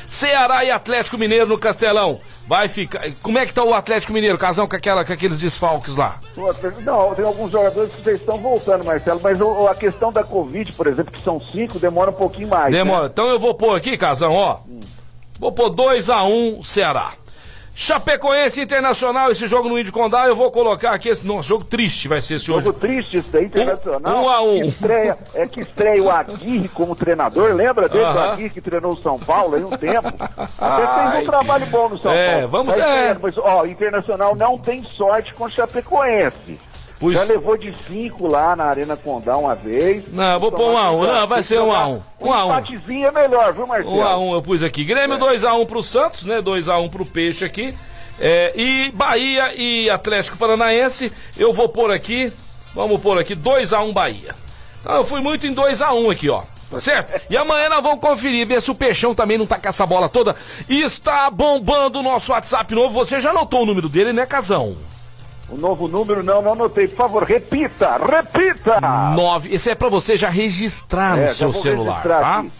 [0.06, 2.20] Ceará e Atlético Mineiro no Castelão.
[2.46, 3.02] Vai ficar.
[3.22, 6.20] Como é que tá o Atlético Mineiro, casão, com, aquela, com aqueles desfalques lá?
[6.82, 9.36] Não, tem alguns jogadores que estão voltando, Marcelo, mas
[9.68, 12.72] a questão da Covid, por exemplo, que são cinco, demora um pouquinho mais.
[12.72, 13.04] Demora.
[13.04, 13.10] né?
[13.12, 14.60] Então eu vou pôr aqui, casão, ó.
[15.40, 17.12] Vou pôr 2x1 Ceará.
[17.78, 21.26] Chapecoense Internacional, esse jogo no Índio Condá, eu vou colocar aqui esse.
[21.26, 22.64] Nossa, jogo triste vai ser esse hoje.
[22.64, 24.16] Jogo triste isso daí, internacional.
[24.16, 24.60] Um- um a um.
[24.62, 28.02] Que estreia, é que estreia o Aguirre como treinador, lembra dele?
[28.02, 28.32] O Aham.
[28.32, 30.10] Aguirre que treinou o São Paulo aí um tempo.
[30.58, 32.48] Até fez um trabalho bom no São É, Paulo.
[32.48, 32.96] vamos- Tá é.
[32.96, 36.58] estreando, Mas, ó, o Internacional não tem sorte com o Chapecoense.
[36.98, 40.04] Pois- Já levou de cinco lá na Arena Condá uma vez.
[40.12, 41.02] Não, vou pôr um a um.
[41.06, 42.02] Não, vai ser um a um.
[42.20, 42.58] Um a um.
[42.58, 43.98] empatezinho é melhor, viu, Marcelo?
[43.98, 44.82] 1 a 1 eu pus aqui.
[44.84, 46.40] Grêmio 2x1 pro Santos, né?
[46.40, 47.74] 2x1 pro Peixe aqui.
[48.18, 52.32] É, e Bahia e Atlético Paranaense, eu vou pôr aqui.
[52.74, 54.34] Vamos pôr aqui 2x1 Bahia.
[54.80, 56.42] Então eu fui muito em 2x1 aqui, ó.
[56.70, 57.22] Tá certo?
[57.30, 60.08] E amanhã nós vamos conferir, ver se o Peixão também não tá com essa bola
[60.08, 60.34] toda.
[60.68, 62.92] E está bombando o nosso WhatsApp novo.
[62.94, 64.74] Você já anotou o número dele, né, Casão?
[65.48, 66.88] O novo número não, não anotei.
[66.88, 68.80] Por favor, repita, repita!
[69.14, 69.54] 9.
[69.54, 72.38] Esse é pra você já registrar É, no seu celular, registrar tá?
[72.40, 72.50] aqui.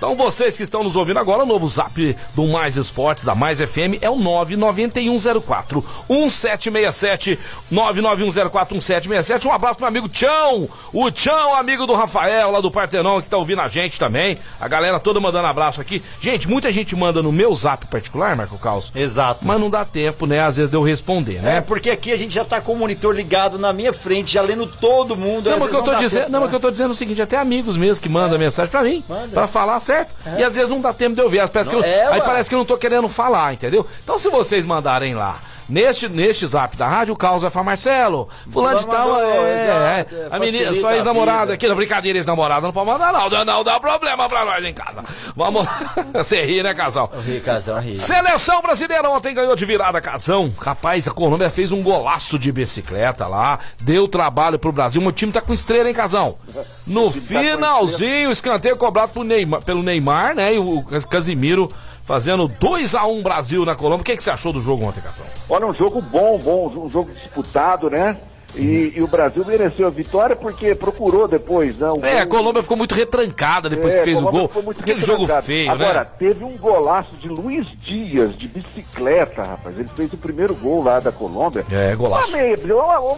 [0.00, 3.60] Então vocês que estão nos ouvindo agora, o novo zap do Mais Esportes, da Mais
[3.60, 7.38] FM, é o 99104 1767
[7.70, 9.46] 99104 1767.
[9.46, 13.28] Um abraço pro meu amigo Tião, o Tião, amigo do Rafael, lá do Partenon, que
[13.28, 14.38] tá ouvindo a gente também.
[14.58, 16.02] A galera toda mandando abraço aqui.
[16.18, 18.90] Gente, muita gente manda no meu zap particular, Marco Caos.
[18.94, 19.46] Exato.
[19.46, 20.40] Mas não dá tempo, né?
[20.40, 21.58] Às vezes de eu responder, né?
[21.58, 24.40] É, porque aqui a gente já tá com o monitor ligado na minha frente, já
[24.40, 25.50] lendo todo mundo.
[25.50, 26.92] Não, mas o que eu tô dizendo, tempo, não, mas que eu tô dizendo é
[26.92, 30.14] o seguinte, até amigos mesmo que mandam mensagem pra mim, pra falar, certo?
[30.38, 32.24] E às vezes não dá tempo de eu ver, parece Não, eu- é, aí ué.
[32.24, 33.86] parece que eu não tô querendo falar, entendeu?
[34.04, 35.38] Então se vocês mandarem lá,
[35.70, 39.50] neste, neste zap da rádio, o Carlos vai falar, Marcelo, fulano de tal, mandou, é,
[39.50, 43.44] é, é, a menina, sua ex-namorada aqui, não, brincadeira, ex-namorada não pode mandar não, não,
[43.44, 45.04] não dá problema pra nós em casa.
[45.36, 45.66] Vamos,
[46.12, 47.10] você ri, né, casal?
[47.24, 47.96] Ri, casal, ri.
[47.96, 50.52] Seleção brasileira ontem ganhou de virada casão.
[50.60, 55.00] Rapaz, a Colômbia fez um golaço de bicicleta lá, deu trabalho pro Brasil.
[55.04, 56.36] O time tá com estrela, hein, casão?
[56.86, 60.54] No finalzinho, escanteio cobrado Neymar- pelo Neymar, né?
[60.54, 61.70] E o Casimiro
[62.04, 64.02] fazendo 2x1 Brasil na Colômbia.
[64.02, 65.26] O que, que você achou do jogo ontem, casão?
[65.48, 68.16] Olha, um jogo bom, bom, um jogo disputado, né?
[68.56, 71.88] E, e o Brasil mereceu a vitória porque procurou depois, né?
[71.92, 74.50] O É, a Colômbia ficou muito retrancada depois É, que fez a o gol.
[74.80, 76.06] Aquele jogo feio, Agora, né?
[76.18, 79.78] teve um golaço de Luiz Dias, de bicicleta, rapaz.
[79.78, 81.64] Ele fez o primeiro gol lá da Colômbia.
[81.70, 82.30] É, golaço.
[82.36, 82.56] Uma meia,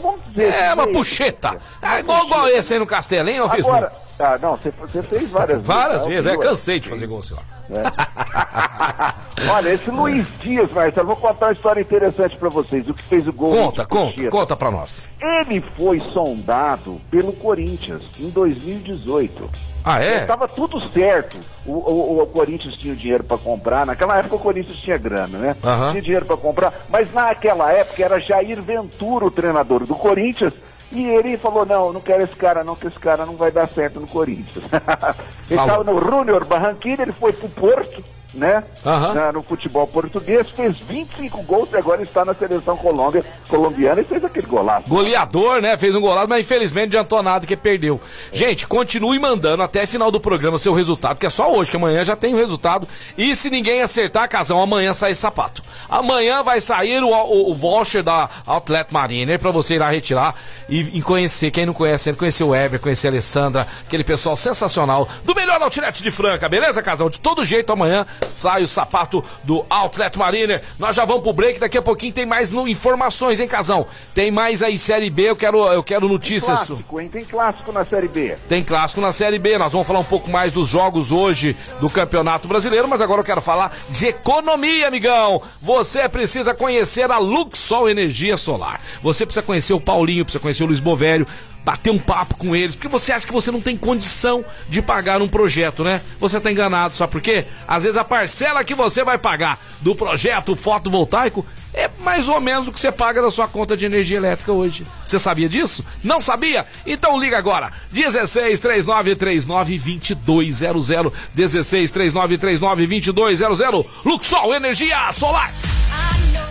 [0.03, 0.53] vamos dizer.
[0.53, 1.57] É, uma meia- puxeta.
[1.81, 3.73] É igual, igual esse aí no Castelo, hein, ô Fismo?
[3.73, 6.15] Agora, ah, não, você, você fez várias, Várias né?
[6.15, 7.43] vezes, é, cansei de fazer gol, sei lá.
[9.51, 12.89] Olha, esse Luiz Dias, Marcelo, vou contar uma história interessante pra vocês.
[12.89, 13.51] O que fez o gol?
[13.55, 15.09] Conta, conta, conta pra nós.
[15.21, 19.49] Ele foi sondado pelo Corinthians em 2018.
[19.85, 20.25] Ah, é?
[20.27, 21.37] Tava tudo certo.
[21.67, 23.85] O, o- o Corinthians tinha dinheiro para comprar.
[23.85, 25.57] Naquela época o Corinthians tinha grana, né?
[25.65, 25.91] Aham.
[25.91, 26.73] Tinha dinheiro para comprar.
[26.89, 30.53] Mas naquela época era Jair Ventura o treinador do Corinthians.
[30.93, 33.67] E ele falou: Não, não quero esse cara, não, que esse cara não vai dar
[33.67, 34.65] certo no Corinthians.
[35.51, 38.05] ele estava no Júnior Barranquilla, ele foi pro Porto,
[38.35, 38.63] né?
[38.85, 39.15] Aham.
[39.15, 44.05] Na- no futebol português, fez 25 gols e agora está na seleção Colômbia, colombiana e
[44.05, 44.89] fez aquele golaço.
[44.89, 45.77] Goleador, né?
[45.77, 48.01] Fez um golaço, mas infelizmente adiantou nada que perdeu.
[48.33, 52.05] Gente, continue mandando até final do programa seu resultado, que é só hoje, que amanhã
[52.05, 52.87] já tem o resultado.
[53.17, 55.63] E se ninguém acertar, casão, amanhã sai sapato.
[55.89, 60.35] Amanhã vai sair o, o, o voucher da Outlet Mariner pra você ir lá retirar
[60.69, 61.51] e, e conhecer.
[61.51, 66.03] Quem não conhece, conhecer o Ever, conhecer a Alessandra, aquele pessoal sensacional do melhor Outlet
[66.03, 67.09] de Franca, beleza, casal?
[67.11, 70.63] De todo jeito, amanhã sai o sapato do Outlet Mariner.
[70.79, 73.89] Nós já vamos pro break, daqui a pouquinho tem mais no- informações, hein, casal?
[74.15, 76.61] Tem mais aí Série B, eu quero, eu quero notícias.
[76.61, 77.09] su- Clássico, hein?
[77.09, 78.35] Tem clássico na Série B.
[78.49, 79.59] tem clássico na Série B.
[79.59, 83.25] Nós vamos falar um pouco mais dos jogos hoje do Campeonato Brasileiro, mas agora eu
[83.25, 85.43] quero falar de economia, amigão.
[85.61, 88.81] Você precisa conhecer a Luxol Energia Solar.
[89.03, 91.27] Você precisa conhecer o Paulinho, precisa conhecer o Luiz Bovério,
[91.65, 95.23] bater um papo com eles, porque você acha que você não tem condição de pagar
[95.23, 96.01] um projeto, né?
[96.19, 97.45] Você tá enganado, sabe por quê?
[97.67, 102.69] Às vezes a parcela que você vai pagar do projeto fotovoltaico é mais ou menos
[102.69, 104.85] o que você paga da sua conta de energia elétrica hoje.
[105.05, 105.85] Você sabia disso?
[106.05, 106.67] Não sabia?
[106.85, 107.73] Então liga agora.
[107.91, 109.79] 16 3939
[110.25, 111.13] 2200.
[111.35, 113.87] 16 3939 2200.
[114.05, 115.51] Luxol Energia Solar.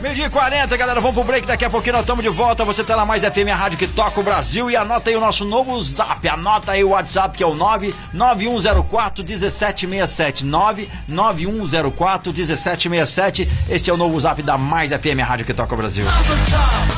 [0.01, 2.65] Meio dia e 40, galera, vamos pro break, daqui a pouquinho nós estamos de volta,
[2.65, 4.67] você tá na Mais FM, a rádio que toca o Brasil.
[4.67, 9.23] E anota aí o nosso novo zap, anota aí o WhatsApp que é o 99104
[9.23, 15.75] 1767, 99104 1767, esse é o novo zap da Mais FM, a rádio que toca
[15.75, 16.05] o Brasil.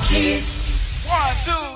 [0.07, 1.72] De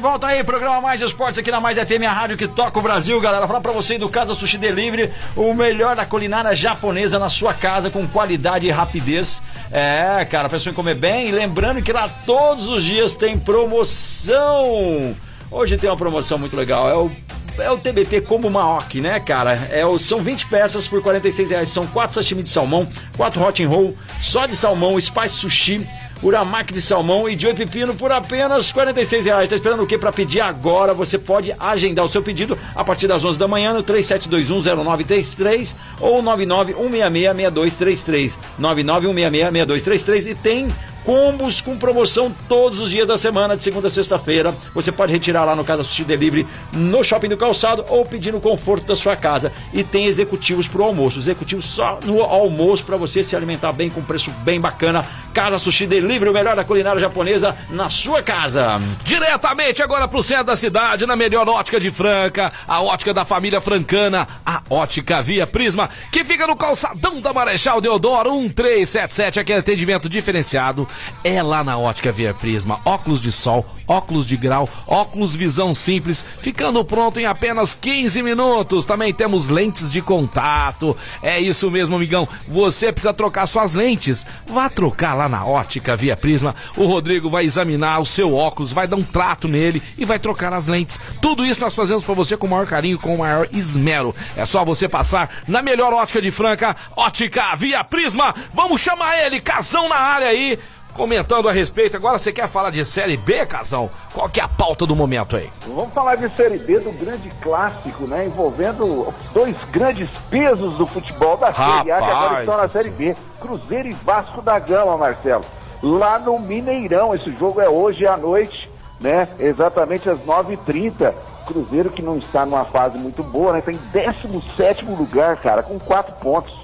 [0.00, 3.20] volta aí, programa Mais Esportes aqui na Mais FM, a rádio que toca o Brasil,
[3.20, 3.46] galera.
[3.46, 7.90] Falar pra você do Casa Sushi Delivery, o melhor da culinária japonesa na sua casa,
[7.90, 9.42] com qualidade e rapidez.
[9.70, 11.28] É, cara, pensou em comer bem?
[11.28, 15.14] E lembrando que lá todos os dias tem promoção.
[15.50, 17.10] Hoje tem uma promoção muito legal, é o
[17.58, 19.68] é o TBT Combo Maoki, né, cara?
[19.70, 21.68] É o, são 20 peças por 46 reais.
[21.68, 22.88] São 4 sashimi de salmão,
[23.18, 25.86] 4 hot and roll, só de salmão, spice sushi,
[26.22, 29.48] uramaki de salmão e joy pepino por apenas 46 reais.
[29.48, 30.94] Tá esperando o que para pedir agora?
[30.94, 36.22] Você pode agendar o seu pedido a partir das 11 da manhã no 37210933 ou
[36.22, 38.32] 991666233.
[38.60, 40.70] 991666233 e tem
[41.10, 44.54] combos com promoção todos os dias da semana, de segunda a sexta-feira.
[44.72, 48.40] Você pode retirar lá no Casa Sushi Delivery no Shopping do Calçado ou pedir no
[48.40, 49.52] conforto da sua casa.
[49.74, 51.18] E tem executivos pro almoço.
[51.18, 55.04] Executivos só no almoço para você se alimentar bem com preço bem bacana.
[55.34, 58.80] Casa Sushi Delivery, o melhor da culinária japonesa na sua casa.
[59.04, 63.60] Diretamente agora pro centro da cidade, na melhor ótica de Franca, a ótica da família
[63.60, 70.08] francana, a ótica Via Prisma, que fica no calçadão da Marechal Deodoro 1377, aquele atendimento
[70.08, 70.86] diferenciado,
[71.22, 72.80] é lá na Ótica Via Prisma.
[72.84, 78.86] Óculos de sol, óculos de grau, óculos visão simples, ficando pronto em apenas 15 minutos.
[78.86, 80.96] Também temos lentes de contato.
[81.22, 82.28] É isso mesmo, amigão.
[82.46, 84.24] Você precisa trocar suas lentes.
[84.46, 86.54] Vá trocar lá na Ótica Via Prisma.
[86.76, 90.52] O Rodrigo vai examinar o seu óculos, vai dar um trato nele e vai trocar
[90.52, 91.00] as lentes.
[91.20, 94.14] Tudo isso nós fazemos para você com o maior carinho, com o maior esmero.
[94.36, 98.34] É só você passar na melhor ótica de Franca, Ótica Via Prisma.
[98.52, 100.58] Vamos chamar ele, Casão na área aí
[100.94, 101.96] comentando a respeito.
[101.96, 103.90] Agora você quer falar de Série B, Casão?
[104.12, 105.50] Qual que é a pauta do momento aí?
[105.66, 108.26] Vamos falar de Série B do grande clássico, né?
[108.26, 113.16] Envolvendo dois grandes pesos do futebol da Série A que agora estão na Série B.
[113.40, 115.44] Cruzeiro e Vasco da Gama, Marcelo.
[115.82, 117.14] Lá no Mineirão.
[117.14, 118.70] Esse jogo é hoje à noite,
[119.00, 119.28] né?
[119.38, 121.12] Exatamente às 9h30.
[121.46, 123.58] Cruzeiro que não está numa fase muito boa, né?
[123.60, 126.59] Está em 17 lugar, cara, com quatro pontos.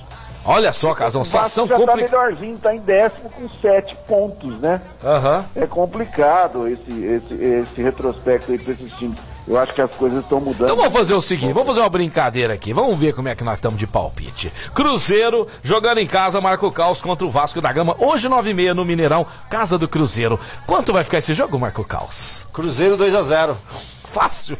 [0.46, 1.98] Olha só, Casão, situação complicada.
[1.98, 4.80] Tá melhorzinho, tá em décimo com sete pontos, né?
[5.02, 5.44] Uhum.
[5.62, 9.18] É complicado esse, esse, esse retrospecto aí pra esses times.
[9.46, 10.64] Eu acho que as coisas estão mudando.
[10.64, 12.72] Então vamos fazer o seguinte, vamos fazer uma brincadeira aqui.
[12.72, 14.52] Vamos ver como é que nós estamos de palpite.
[14.74, 17.96] Cruzeiro jogando em casa, Marco Caos contra o Vasco da Gama.
[17.98, 20.38] Hoje, 9h30 no Mineirão, casa do Cruzeiro.
[20.66, 22.46] Quanto vai ficar esse jogo, Marco Caos?
[22.52, 23.58] Cruzeiro 2 a 0
[24.04, 24.56] Fácil.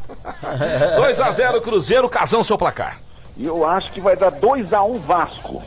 [0.96, 2.98] 2 a 0 Cruzeiro, Casão, seu placar.
[3.36, 5.62] E eu acho que vai dar 2 a 1 Vasco.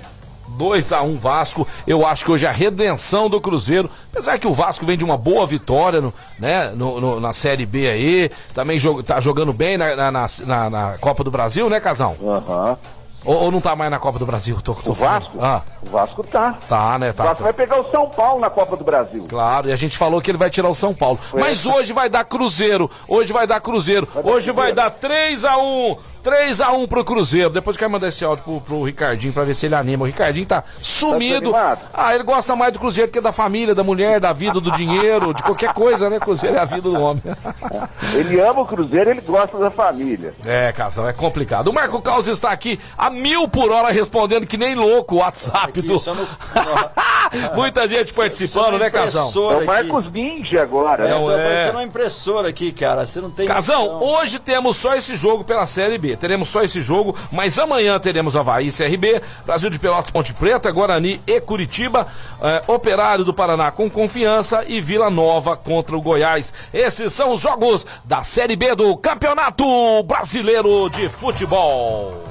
[0.60, 1.66] 2 a 1 Vasco.
[1.88, 3.90] Eu acho que hoje é a redenção do Cruzeiro.
[4.12, 7.66] Apesar que o Vasco vem de uma boa vitória no, né, no, no, na Série
[7.66, 8.30] B aí.
[8.54, 12.18] Também jog, tá jogando bem na, na, na, na Copa do Brasil, né, Casão?
[12.22, 12.72] Aham.
[12.72, 13.00] Uhum.
[13.26, 14.62] Ou, ou, não tá mais na Copa do Brasil?
[14.62, 15.38] Tô, tô o Vasco?
[15.42, 15.62] Ah.
[15.86, 16.56] O Vasco tá.
[16.70, 17.12] Tá, né?
[17.12, 17.44] Tá, o Vasco tá.
[17.44, 19.26] vai pegar o São Paulo na Copa do Brasil.
[19.28, 21.18] Claro, e a gente falou que ele vai tirar o São Paulo.
[21.18, 21.76] Foi Mas essa.
[21.76, 22.90] hoje vai dar Cruzeiro.
[23.08, 24.08] Hoje vai dar Cruzeiro.
[24.14, 24.56] Vai dar hoje cruzeiro.
[24.56, 27.50] vai dar 3 a 1 3x1 pro Cruzeiro.
[27.50, 30.04] Depois eu quero mandar esse áudio pro, pro Ricardinho pra ver se ele anima.
[30.04, 31.52] O Ricardinho tá sumido.
[31.52, 34.72] Tá ah, ele gosta mais do Cruzeiro que da família, da mulher, da vida, do
[34.72, 36.20] dinheiro, de qualquer coisa, né?
[36.20, 37.24] Cruzeiro é a vida do homem.
[38.14, 40.34] Ele ama o Cruzeiro, ele gosta da família.
[40.46, 41.68] É, casal, é complicado.
[41.68, 45.82] O Marco Caos está aqui a mil por hora respondendo que nem louco o WhatsApp
[45.82, 46.02] do.
[47.56, 49.30] Muita gente participando, né, Casão?
[49.52, 51.08] É o Marcos Ninja agora.
[51.08, 51.36] É, eu tô é.
[51.36, 53.06] aparecendo uma impressora aqui, cara.
[53.06, 53.46] Você não tem.
[53.46, 54.08] Casão, noção.
[54.08, 56.09] hoje temos só esse jogo pela Série B.
[56.18, 60.72] Teremos só esse jogo, mas amanhã teremos Havaí e CRB, Brasil de Pelotas Ponte Preta,
[60.72, 62.08] Guarani e Curitiba,
[62.42, 66.54] eh, Operário do Paraná com confiança e Vila Nova contra o Goiás.
[66.74, 69.64] Esses são os jogos da Série B do Campeonato
[70.04, 72.24] Brasileiro de Futebol.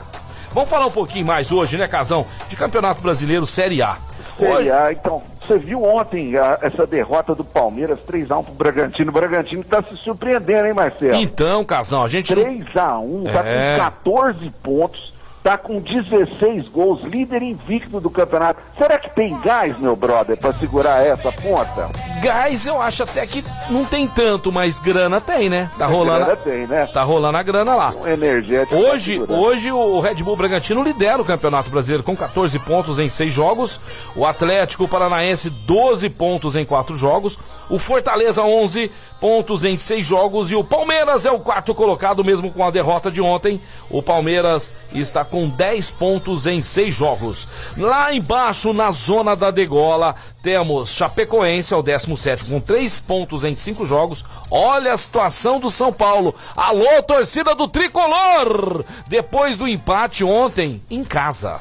[0.53, 2.27] Vamos falar um pouquinho mais hoje, né, Casão?
[2.49, 3.97] De Campeonato Brasileiro Série A.
[4.39, 9.11] Série A, então, você viu ontem a, essa derrota do Palmeiras, 3x1 pro Bragantino.
[9.11, 11.15] O Bragantino tá se surpreendendo, hein, Marcelo?
[11.15, 12.35] Então, Casão, a gente.
[12.35, 13.77] 3x1, tá é...
[13.77, 18.61] com 14 pontos tá com 16 gols, líder invicto do campeonato.
[18.77, 21.91] Será que tem gás, meu brother, para segurar essa ponta?
[22.23, 25.71] Gás eu acho até que não tem tanto, mas grana tem, né?
[25.79, 26.25] Tá rolando.
[26.25, 26.87] Grana tem, né?
[26.87, 27.93] Tá rolando a grana lá.
[27.97, 28.75] Um energético.
[28.77, 33.33] Hoje, hoje o Red Bull Bragantino lidera o Campeonato Brasileiro com 14 pontos em 6
[33.33, 33.81] jogos.
[34.17, 37.39] O Atlético Paranaense 12 pontos em 4 jogos.
[37.71, 38.91] O Fortaleza 11
[39.21, 43.11] pontos em 6 jogos e o Palmeiras é o quarto colocado mesmo com a derrota
[43.11, 43.61] de ontem.
[43.91, 47.47] O Palmeiras está com com 10 pontos em 6 jogos.
[47.77, 53.87] Lá embaixo, na zona da degola, temos Chapecoense, ao 17 com 3 pontos em 5
[53.87, 54.25] jogos.
[54.51, 56.35] Olha a situação do São Paulo.
[56.57, 58.85] Alô, torcida do Tricolor!
[59.07, 61.61] Depois do empate ontem, em casa,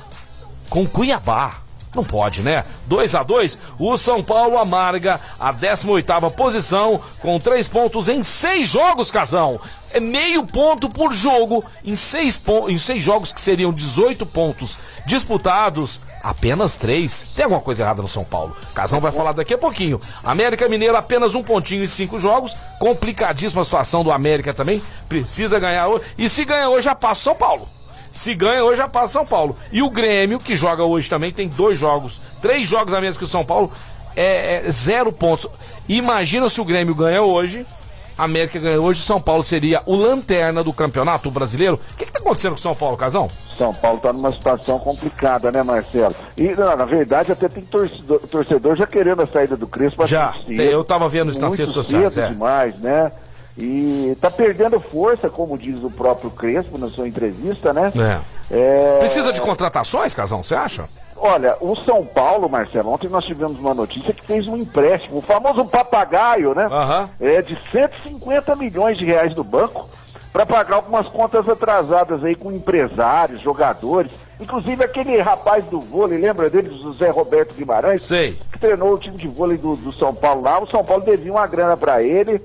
[0.71, 1.66] com Cuiabá.
[1.97, 2.63] Não pode, né?
[2.85, 8.69] 2 a 2 o São Paulo amarga a 18ª posição com 3 pontos em 6
[8.69, 9.59] jogos, Casão
[9.91, 16.01] é meio ponto por jogo em seis, em seis jogos que seriam 18 pontos disputados,
[16.21, 17.33] apenas três.
[17.35, 18.55] Tem alguma coisa errada no São Paulo?
[18.73, 19.99] Casão vai falar daqui a pouquinho.
[20.23, 22.55] América Mineiro apenas um pontinho em cinco jogos.
[22.79, 24.81] Complicadíssima a situação do América também.
[25.07, 26.05] Precisa ganhar hoje.
[26.17, 27.67] E se ganha hoje, já passa o São Paulo.
[28.11, 29.55] Se ganha hoje, já passa São Paulo.
[29.71, 33.23] E o Grêmio, que joga hoje também, tem dois jogos, três jogos a menos que
[33.23, 33.71] o São Paulo,
[34.15, 35.47] é, é zero pontos.
[35.87, 37.65] Imagina se o Grêmio ganha hoje
[38.17, 41.79] América ganhou hoje, São Paulo seria o lanterna do campeonato brasileiro.
[41.93, 43.27] O que está acontecendo com o São Paulo, Casão?
[43.55, 46.15] São Paulo está numa situação complicada, né, Marcelo?
[46.35, 50.05] E, na, na verdade, até tem torcedor, torcedor, já querendo a saída do Crespo.
[50.07, 52.13] Já, cedo, eu estava vendo isso nas redes sociais.
[52.13, 52.29] Cedo é.
[52.29, 53.11] demais, né?
[53.57, 57.91] E está perdendo força, como diz o próprio Crespo na sua entrevista, né?
[58.51, 58.55] É.
[58.55, 58.99] É...
[58.99, 60.85] Precisa de contratações, Casão, você acha?
[61.15, 65.21] Olha, o São Paulo, Marcelo, ontem nós tivemos uma notícia que fez um empréstimo, o
[65.21, 66.67] famoso papagaio, né?
[66.67, 67.09] Uhum.
[67.19, 69.89] É de 150 milhões de reais do banco
[70.31, 74.11] para pagar algumas contas atrasadas aí com empresários, jogadores.
[74.39, 78.03] Inclusive aquele rapaz do vôlei, lembra dele, José Roberto Guimarães?
[78.03, 78.37] Sei.
[78.51, 80.61] Que treinou o time de vôlei do, do São Paulo lá.
[80.61, 82.39] O São Paulo devia uma grana para ele.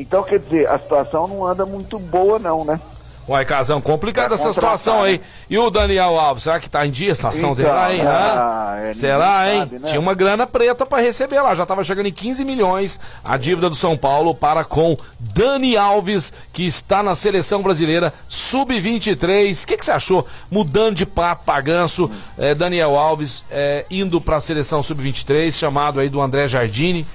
[0.00, 2.80] Então, quer dizer, a situação não anda muito boa, não, né?
[3.28, 5.18] Uai, Casão, complicada essa situação aí.
[5.18, 5.24] né?
[5.50, 8.00] E o Daniel Alves, será que tá em dia a situação dele lá, hein?
[8.00, 8.16] Então, Hã?
[8.16, 9.60] ah, é, será, hein?
[9.60, 9.88] sabe, né?
[9.88, 13.68] Tinha uma grana preta pra receber lá, já tava chegando em 15 milhões a dívida
[13.68, 19.62] do São Paulo para com Dani Alves, que está na seleção brasileira sub-23.
[19.62, 20.26] O que, que você achou?
[20.50, 26.08] Mudando de pato pra ganso, eh, Daniel Alves eh, indo pra seleção sub-23, chamado aí
[26.08, 27.06] do André Jardine.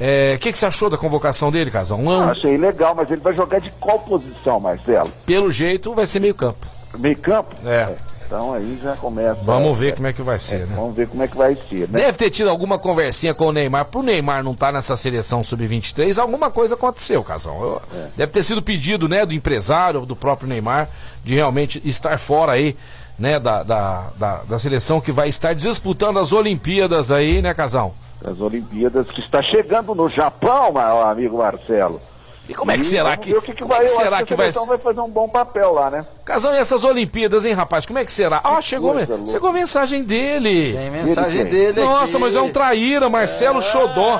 [0.00, 2.00] Eh, O que, que você achou da convocação dele, Casão?
[2.04, 5.10] Um, Ah, Achei legal, mas ele vai jogar de qual posição, Marcelo?
[5.26, 6.66] pelo jeito, vai ser meio campo.
[6.98, 7.54] Meio campo?
[7.66, 7.88] É.
[8.26, 9.40] Então aí já começa.
[9.42, 10.74] Vamos é, ver como é que vai ser, né?
[10.76, 11.98] Vamos ver como é que vai ser, né?
[12.00, 13.86] Deve ter tido alguma conversinha com o Neymar.
[13.86, 17.58] Pro Neymar não estar nessa seleção sub-23, alguma coisa aconteceu, Casão.
[17.62, 17.82] Eu-
[18.18, 20.90] Deve ter sido pedido, né, do empresário, do próprio Neymar,
[21.24, 22.76] de realmente estar fora aí,
[23.18, 27.92] né, da, da, da, da seleção que vai estar disputando as Olimpíadas aí, né, Casão?
[28.24, 32.00] As Olimpíadas que está chegando no Japão, meu amigo Marcelo.
[32.48, 34.24] E como é que E será que, que, que como é vai, que será que
[34.24, 36.04] que vai vai fazer um bom papel lá, né?
[36.24, 37.84] Casão, e essas Olimpíadas, hein, rapaz?
[37.84, 38.40] Como é que será?
[38.42, 39.26] Ó, chegou, louca.
[39.26, 40.72] chegou a mensagem dele.
[40.72, 41.90] Tem mensagem Ele dele aqui.
[41.90, 44.18] Nossa, mas é um traíra, Marcelo Xodó.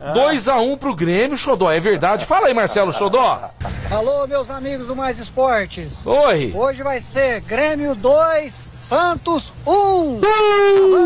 [0.00, 2.26] 2x1 pro Grêmio, Xodó, é verdade.
[2.26, 3.48] Fala aí, Marcelo Xodó.
[3.90, 6.04] Alô, meus amigos do Mais Esportes.
[6.04, 6.52] Oi.
[6.54, 10.20] Hoje vai ser Grêmio 2, Santos 1.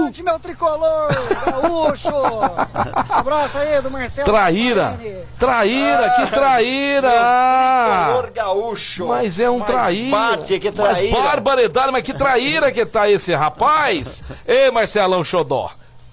[0.01, 1.09] Avante, meu tricolor,
[1.47, 2.09] gaúcho.
[3.09, 4.27] Abraço aí do Marcelo.
[4.27, 4.95] Traíra!
[4.97, 5.25] Scarini.
[5.39, 7.11] Traíra, que traíra!
[7.11, 9.07] Tricolor gaúcho.
[9.07, 10.17] Mas é um Mas traíra.
[10.17, 11.21] Bate, que Mas traíra.
[11.21, 14.25] barbaridade, mas que traíra que tá esse rapaz!
[14.47, 15.71] Ei, Marcelão Xodó!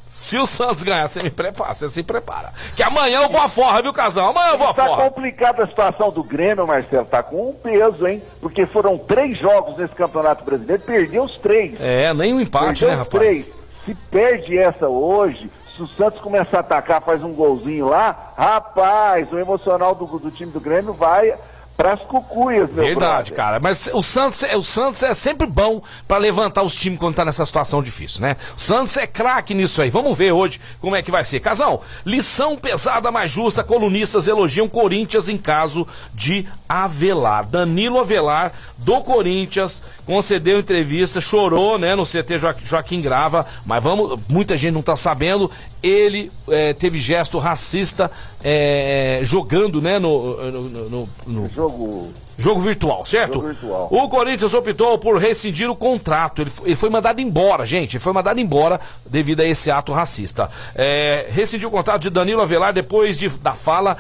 [0.08, 2.53] Se o Santos ganhar, você me prepara, você se prepara.
[2.76, 4.30] Que amanhã eu vou à forra, viu, casal?
[4.30, 5.03] Amanhã eu vou à Tá forra.
[5.10, 7.05] complicada a situação do Grêmio, Marcelo.
[7.05, 8.22] Tá com um peso, hein?
[8.41, 11.76] Porque foram três jogos nesse Campeonato Brasileiro, perdeu os três.
[11.80, 13.12] É, nem um empate, perdeu né, rapaz?
[13.22, 13.47] três.
[13.86, 19.32] Se perde essa hoje, se o Santos começar a atacar, faz um golzinho lá, rapaz,
[19.32, 21.34] o emocional do, do time do Grêmio vai
[21.78, 23.36] pras cucuias, meu Verdade, brother.
[23.36, 23.59] cara.
[23.59, 27.23] Mas o Santos, é- o Santos é sempre bom pra levantar os times quando tá
[27.23, 28.36] nessa situação difícil, né?
[28.55, 29.89] O Santos é craque nisso aí.
[29.91, 31.39] Vamos ver hoje como é que vai ser.
[31.39, 33.63] Casal, lição pesada mais justa.
[33.63, 37.45] Colunistas elogiam Corinthians em caso de Avelar.
[37.45, 43.45] Danilo Avelar, do Corinthians, concedeu entrevista, chorou, né, no CT Jo- Joaquim Grava.
[43.65, 45.49] Mas vamos, muita gente não tá sabendo.
[45.84, 48.09] Ele eh, teve gesto racista
[48.43, 52.11] eh, jogando, né, no- no- no- no Jogo.
[52.39, 53.34] Jogo virtual, certo?
[53.34, 53.88] Jogo virtual.
[53.91, 56.43] O Corinthians optou por rescindir o contrato.
[56.43, 57.95] Ele, foi- ele foi mandado embora, gente.
[57.97, 60.47] Ele foi mandado embora devido a esse ato racista.
[60.75, 63.97] É, rescindiu o contrato de Danilo Avelar depois de- da fala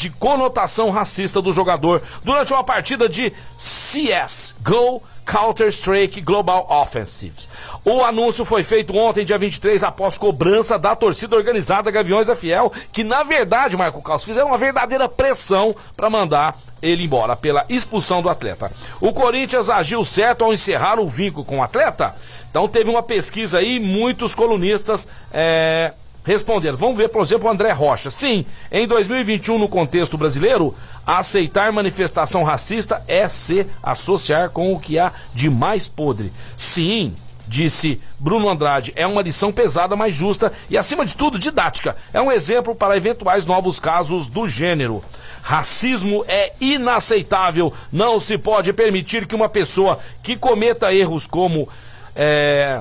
[0.00, 7.50] de conotação racista do jogador durante uma partida de CS Go Counter-Strike Global Offensives.
[7.84, 12.72] O anúncio foi feito ontem, dia 23, após cobrança da torcida organizada Gaviões da Fiel,
[12.90, 18.22] que na verdade, Marco Carlos, fizeram uma verdadeira pressão para mandar ele embora pela expulsão
[18.22, 18.72] do atleta.
[19.02, 22.14] O Corinthians agiu certo ao encerrar o vínculo com o atleta.
[22.50, 25.92] Então teve uma pesquisa aí, muitos colunistas é,
[26.24, 26.76] responderam.
[26.76, 28.10] Vamos ver, por exemplo, o André Rocha.
[28.10, 30.74] Sim, em 2021, no contexto brasileiro,
[31.06, 36.32] aceitar manifestação racista é se associar com o que há de mais podre.
[36.56, 37.14] Sim,
[37.50, 41.96] disse Bruno Andrade, é uma lição pesada, mas justa e, acima de tudo, didática.
[42.12, 45.02] É um exemplo para eventuais novos casos do gênero.
[45.42, 47.72] Racismo é inaceitável.
[47.90, 51.68] Não se pode permitir que uma pessoa que cometa erros como.
[52.14, 52.80] é,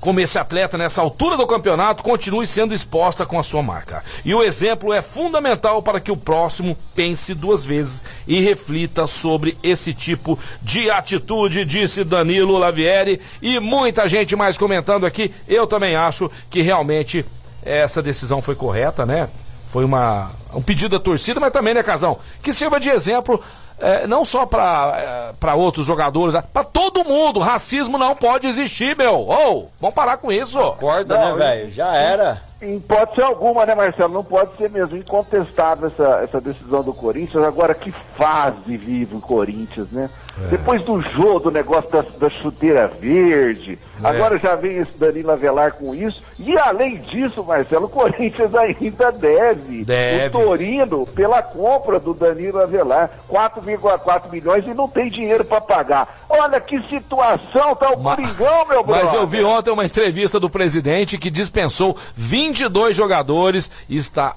[0.00, 4.02] como esse atleta nessa altura do campeonato continue sendo exposta com a sua marca.
[4.24, 9.56] E o exemplo é fundamental para que o próximo pense duas vezes e reflita sobre
[9.62, 15.32] esse tipo de atitude, disse Danilo Lavieri e muita gente mais comentando aqui.
[15.46, 17.24] Eu também acho que realmente
[17.62, 19.28] essa decisão foi correta, né?
[19.70, 22.18] Foi uma, um pedido da torcida, mas também, né, Casão?
[22.42, 23.40] Que sirva de exemplo
[23.80, 26.42] é, não só para outros jogadores, né?
[26.52, 27.40] para todo mundo.
[27.40, 29.28] Racismo não pode existir, meu.
[29.28, 30.58] Ô, vamos parar com isso.
[30.58, 31.72] Acorda, Não, né, velho?
[31.72, 32.42] Já era.
[32.62, 34.12] Em hipótese alguma, né, Marcelo?
[34.12, 37.42] Não pode ser mesmo incontestável essa, essa decisão do Corinthians.
[37.42, 40.10] Agora, que fase vive o Corinthians, né?
[40.50, 45.74] Depois do jogo, do negócio da, da chuteira verde, agora já vem esse Danilo Avelar
[45.74, 46.22] com isso.
[46.38, 50.36] E além disso, Marcelo, o Corinthians ainda deve, Deve.
[50.36, 53.10] o Torino pela compra do Danilo Avelar.
[53.28, 56.24] 4,4 milhões e não tem dinheiro para pagar.
[56.28, 59.04] Olha que situação, tá o Ma- Coringão, meu brother.
[59.04, 64.34] Mas eu vi ontem uma entrevista do presidente que dispensou 22 jogadores e está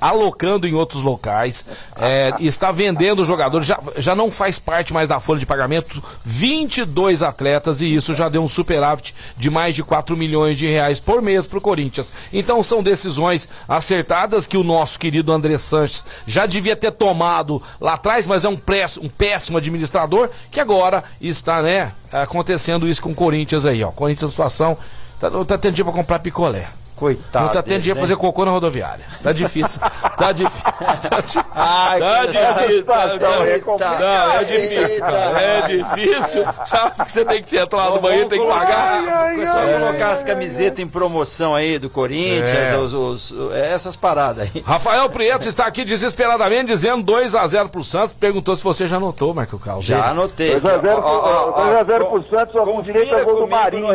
[0.00, 1.66] alocando em outros locais,
[1.98, 7.22] é, está vendendo jogadores, já, já não faz parte mais da folha de pagamento, 22
[7.22, 11.22] atletas e isso já deu um superávit de mais de 4 milhões de reais por
[11.22, 12.12] mês para o Corinthians.
[12.32, 17.94] Então são decisões acertadas que o nosso querido André Sanches já devia ter tomado lá
[17.94, 23.10] atrás, mas é um, press, um péssimo administrador que agora está, né, acontecendo isso com
[23.10, 23.90] o Corinthians aí, ó.
[23.90, 24.76] Corinthians, situação,
[25.20, 26.68] tá, tá tendo para comprar picolé.
[26.96, 27.46] Coitado.
[27.46, 29.04] Não tá tendo dinheiro pra fazer cocô na rodoviária.
[29.22, 29.80] Tá difícil.
[30.16, 30.64] Tá difícil.
[31.06, 31.44] Tá.
[31.54, 32.84] Ai, tá difícil.
[32.84, 33.98] Tá, tá- eita.
[34.00, 35.40] Não, é difícil, cara.
[35.40, 36.44] É difícil.
[36.66, 39.36] Sabe que você tem que entrar lá no banheiro, tem que pagar.
[39.38, 42.76] É só colocar as camisetas em promoção aí do Corinthians, É.
[42.76, 44.62] os- os- essas paradas aí.
[44.66, 48.12] Rafael Prieto está aqui desesperadamente dizendo 2x0 pro Santos.
[48.12, 49.84] Perguntou se você já anotou, Marco Carlos.
[49.84, 50.60] Já anotei.
[50.60, 53.86] 2x0 Ó, ó, ó, 2x0 ó, pro Santos, ó, com direito a gol do Marinho.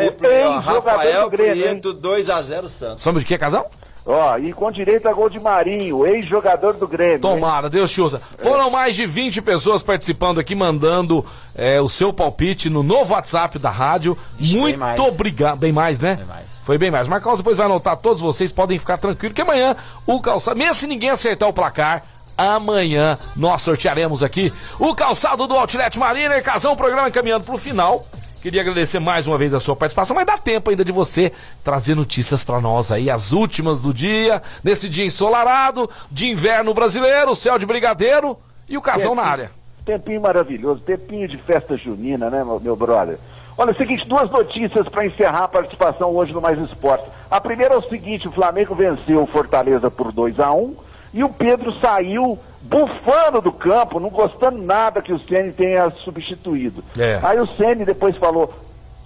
[0.61, 1.29] Rafael?
[1.29, 2.90] Prieto, 2x0 Santos.
[2.97, 3.69] Somos de que, casal?
[4.05, 7.13] Ó, e com direito a gol de Marinho, ex-jogador do Grêmio.
[7.13, 7.19] hein?
[7.19, 8.19] Tomara, Deus te usa.
[8.39, 11.23] Foram mais de 20 pessoas participando aqui, mandando
[11.55, 14.17] é, o seu palpite no novo WhatsApp da rádio.
[14.39, 14.99] Muito mais.
[14.99, 15.59] obrigado.
[15.59, 16.17] Bem mais, né?
[16.27, 16.45] mais.
[16.63, 17.07] Foi bem mais.
[17.07, 19.75] Marcos depois vai anotar todos vocês, podem ficar tranquilos, que amanhã
[20.07, 22.03] o calçado, mesmo se ninguém acertar o placar,
[22.37, 26.41] amanhã nós sortearemos aqui o calçado do Outlet Marina.
[26.41, 28.03] Casão, programa encaminhando pro final.
[28.41, 31.31] Queria agradecer mais uma vez a sua participação, mas dá tempo ainda de você
[31.63, 37.35] trazer notícias pra nós aí, as últimas do dia, nesse dia ensolarado, de inverno brasileiro,
[37.35, 38.35] céu de brigadeiro
[38.67, 39.51] e o casão na área.
[39.85, 43.19] Tempinho maravilhoso, tempinho de festa junina, né, meu, meu brother?
[43.55, 47.07] Olha, é o seguinte, duas notícias para encerrar a participação hoje no Mais Esportes.
[47.29, 50.75] A primeira é o seguinte, o Flamengo venceu o Fortaleza por 2 a 1
[51.13, 56.83] e o Pedro saiu bufando do campo, não gostando nada que o Ceni tenha substituído.
[56.97, 57.19] É.
[57.23, 58.53] Aí o Ceni depois falou,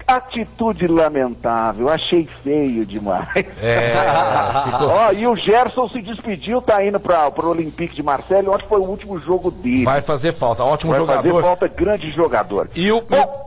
[0.08, 3.28] atitude lamentável, achei feio demais.
[3.62, 3.94] É,
[4.66, 8.66] ficou- Ó, e o Gerson se despediu, tá indo para o Olympique de Marseille, onde
[8.68, 9.84] foi o último jogo dele.
[9.86, 11.30] Vai fazer falta, ótimo Vai jogador.
[11.30, 12.70] fazer falta grande jogador.
[12.76, 12.98] E o,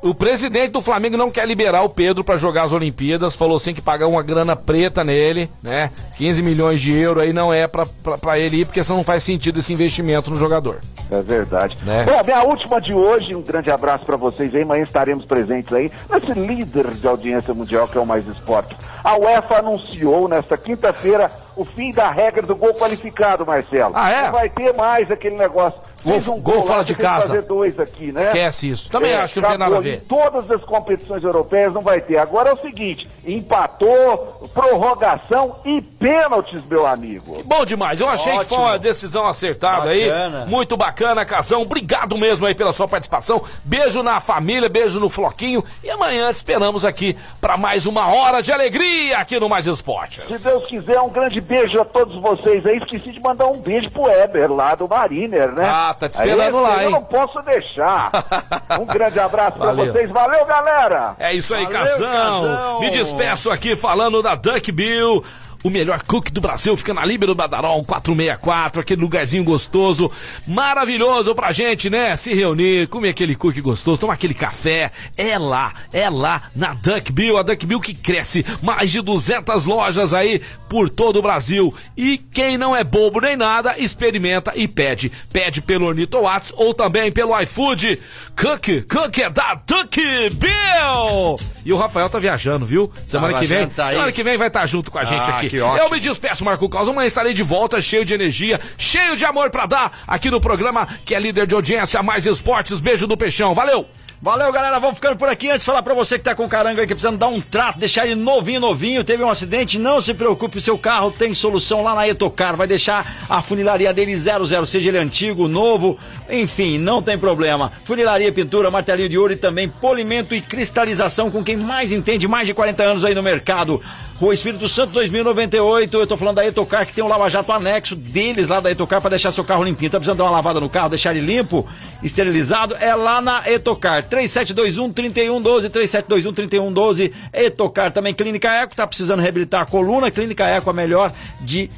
[0.03, 3.57] o, o presidente do Flamengo não quer liberar o Pedro pra jogar as Olimpíadas, falou
[3.57, 5.91] assim que pagar uma grana preta nele, né?
[6.17, 9.59] 15 milhões de euros aí não é pra ele ir, porque senão não faz sentido
[9.61, 10.79] esse investimento no jogador.
[11.11, 11.77] É verdade.
[11.85, 12.05] Né?
[12.05, 14.63] Bom, minha última de hoje, um grande abraço para vocês aí.
[14.63, 18.75] Amanhã estaremos presentes aí nesse líder de audiência mundial que é o Mais Esporte.
[19.09, 23.93] A UEFA anunciou nesta quinta-feira o fim da regra do gol qualificado, Marcelo.
[23.97, 24.23] Ah, é?
[24.25, 25.81] Não vai ter mais aquele negócio.
[26.05, 27.29] Gol- um gol lá, fora de que casa.
[27.29, 28.21] fazer dois aqui, né?
[28.21, 28.91] Esquece isso.
[28.91, 29.95] Também É, acho que não tem nada a ver.
[29.97, 32.19] Em todas as competições europeias não vai ter.
[32.19, 37.41] Agora é o seguinte: empatou, prorrogação e pênaltis, meu amigo.
[37.45, 38.79] Bom demais, eu achei que foi uma Ótimo.
[38.81, 40.05] decisão acertada aí.
[40.09, 40.47] Bacana.
[40.47, 41.63] Muito bacana, Casão.
[41.63, 43.43] Obrigado mesmo aí pela sua participação.
[43.65, 45.65] Beijo na família, beijo no Floquinho.
[45.83, 50.37] E amanhã te esperamos aqui pra mais uma hora de alegria aqui no Mais Esportes.
[50.39, 52.79] Se Deus quiser, um grande beijo a todos vocês aí.
[52.79, 55.65] Esqueci de mandar um beijo pro Eber lá do Mariner, né?
[55.69, 56.95] Ah, tá te esperando Aí, lá, Eu hein?
[56.95, 58.11] não posso deixar.
[58.81, 59.93] um grande abraço pra Valeu.
[59.93, 60.11] vocês.
[60.11, 61.15] Valeu, galera!
[61.19, 62.13] É isso aí, Valeu, Casão.
[62.13, 62.81] Casão.
[62.81, 65.25] Me despeço aqui falando da Duck Bill.
[65.65, 70.11] O melhor cookie do Brasil fica na Líbero Badarol 464, aquele lugarzinho gostoso,
[70.47, 72.17] maravilhoso pra gente, né?
[72.17, 74.93] Se reunir, comer aquele cookie gostoso, tomar aquele café.
[75.17, 79.65] É lá, é lá na Duck Bill, a Duck Bill que cresce mais de 200
[79.65, 81.75] lojas aí por todo o Brasil.
[81.97, 85.11] E quem não é bobo nem nada, experimenta e pede.
[85.33, 87.99] Pede pelo Ornito Whats ou também pelo iFood.
[88.41, 90.01] Cookie, cookie é da Duck
[90.35, 91.37] Bill!
[91.65, 92.91] E o Rafael tá viajando, viu?
[93.05, 95.37] Semana Tá que vem, tá semana que vem vai estar junto com a gente Ah,
[95.39, 95.48] aqui.
[95.57, 96.89] Eu me despeço, Marco Caos.
[96.89, 100.87] Amanhã estarei de volta, cheio de energia, cheio de amor pra dar aqui no programa
[101.05, 102.81] que é líder de audiência, mais esportes.
[102.81, 103.55] Beijo do Peixão.
[103.55, 103.87] Valeu!
[104.21, 104.81] Valeu, galera.
[104.81, 105.49] Vamos ficando por aqui.
[105.49, 107.41] Antes de falar pra você que tá com o caranga aí, que precisando dar um
[107.41, 109.05] trato, deixar ele novinho, novinho.
[109.05, 112.57] Teve um acidente, não se preocupe, o seu carro tem solução lá na Etocar.
[112.57, 115.97] Vai deixar a funilaria dele 00, seja ele antigo, novo,
[116.29, 117.71] enfim, não tem problema.
[117.85, 122.47] Funilaria, pintura, martelinho de ouro e também polimento e cristalização com quem mais entende, mais
[122.47, 123.81] de 40 anos aí no mercado.
[124.21, 128.49] Rua Espírito Santo 2098, eu tô falando da Etocar que tem um lava-jato anexo deles
[128.49, 129.93] lá da Etocar para deixar seu carro limpinho.
[129.93, 131.65] Tá precisando dar uma lavada no carro, deixar ele limpo,
[132.03, 132.75] esterilizado?
[132.81, 134.03] É lá na Etocar.
[134.03, 137.13] 3721 3112, 3721 3112.
[137.33, 140.11] Etocar também Clínica Eco, tá precisando reabilitar a coluna.
[140.11, 141.71] Clínica Eco a melhor de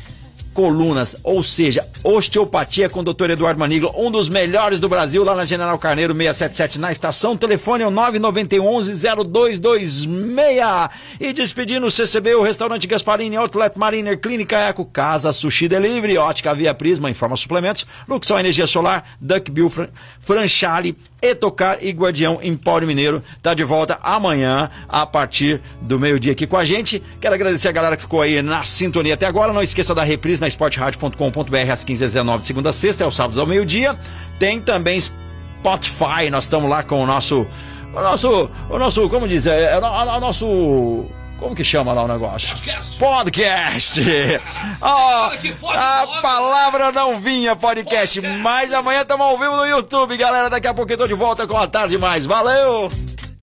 [0.61, 3.31] colunas, ou seja, osteopatia com o Dr.
[3.31, 7.35] Eduardo Maniglo, um dos melhores do Brasil, lá na General Carneiro 677 na estação.
[7.35, 10.91] Telefone é o 991-0226.
[11.19, 16.55] E despedindo o CCB, o restaurante Gasparini, Outlet Mariner, Clínica Eco, Casa Sushi Delivery, Ótica
[16.55, 19.89] Via Prisma, Informa Suplementos, Luxão Energia Solar, Duck Bill, Fran
[20.21, 23.23] Franchale, Etocar e Guardião Empório Mineiro.
[23.43, 27.03] Tá de volta amanhã, a partir do meio-dia aqui com a gente.
[27.21, 29.53] Quero agradecer a galera que ficou aí na sintonia até agora.
[29.53, 33.41] Não esqueça da reprise na esportradio.com.br às 15h19 de segunda a sexta, é o sábado
[33.41, 33.97] ao meio-dia.
[34.39, 37.47] Tem também Spotify, nós estamos lá com o nosso.
[37.95, 38.51] O nosso.
[38.69, 39.09] O nosso.
[39.09, 39.47] Como diz?
[39.47, 41.20] É, é, o, o nosso.
[41.41, 42.51] Como que chama lá o negócio?
[42.51, 42.99] Podcast.
[42.99, 44.01] Podcast.
[44.83, 45.31] Ó,
[45.75, 50.51] a palavra não vinha podcast, mas amanhã estamos ao vivo no YouTube, galera.
[50.51, 52.27] Daqui a pouco eu tô de volta com a tarde mais.
[52.27, 52.91] Valeu!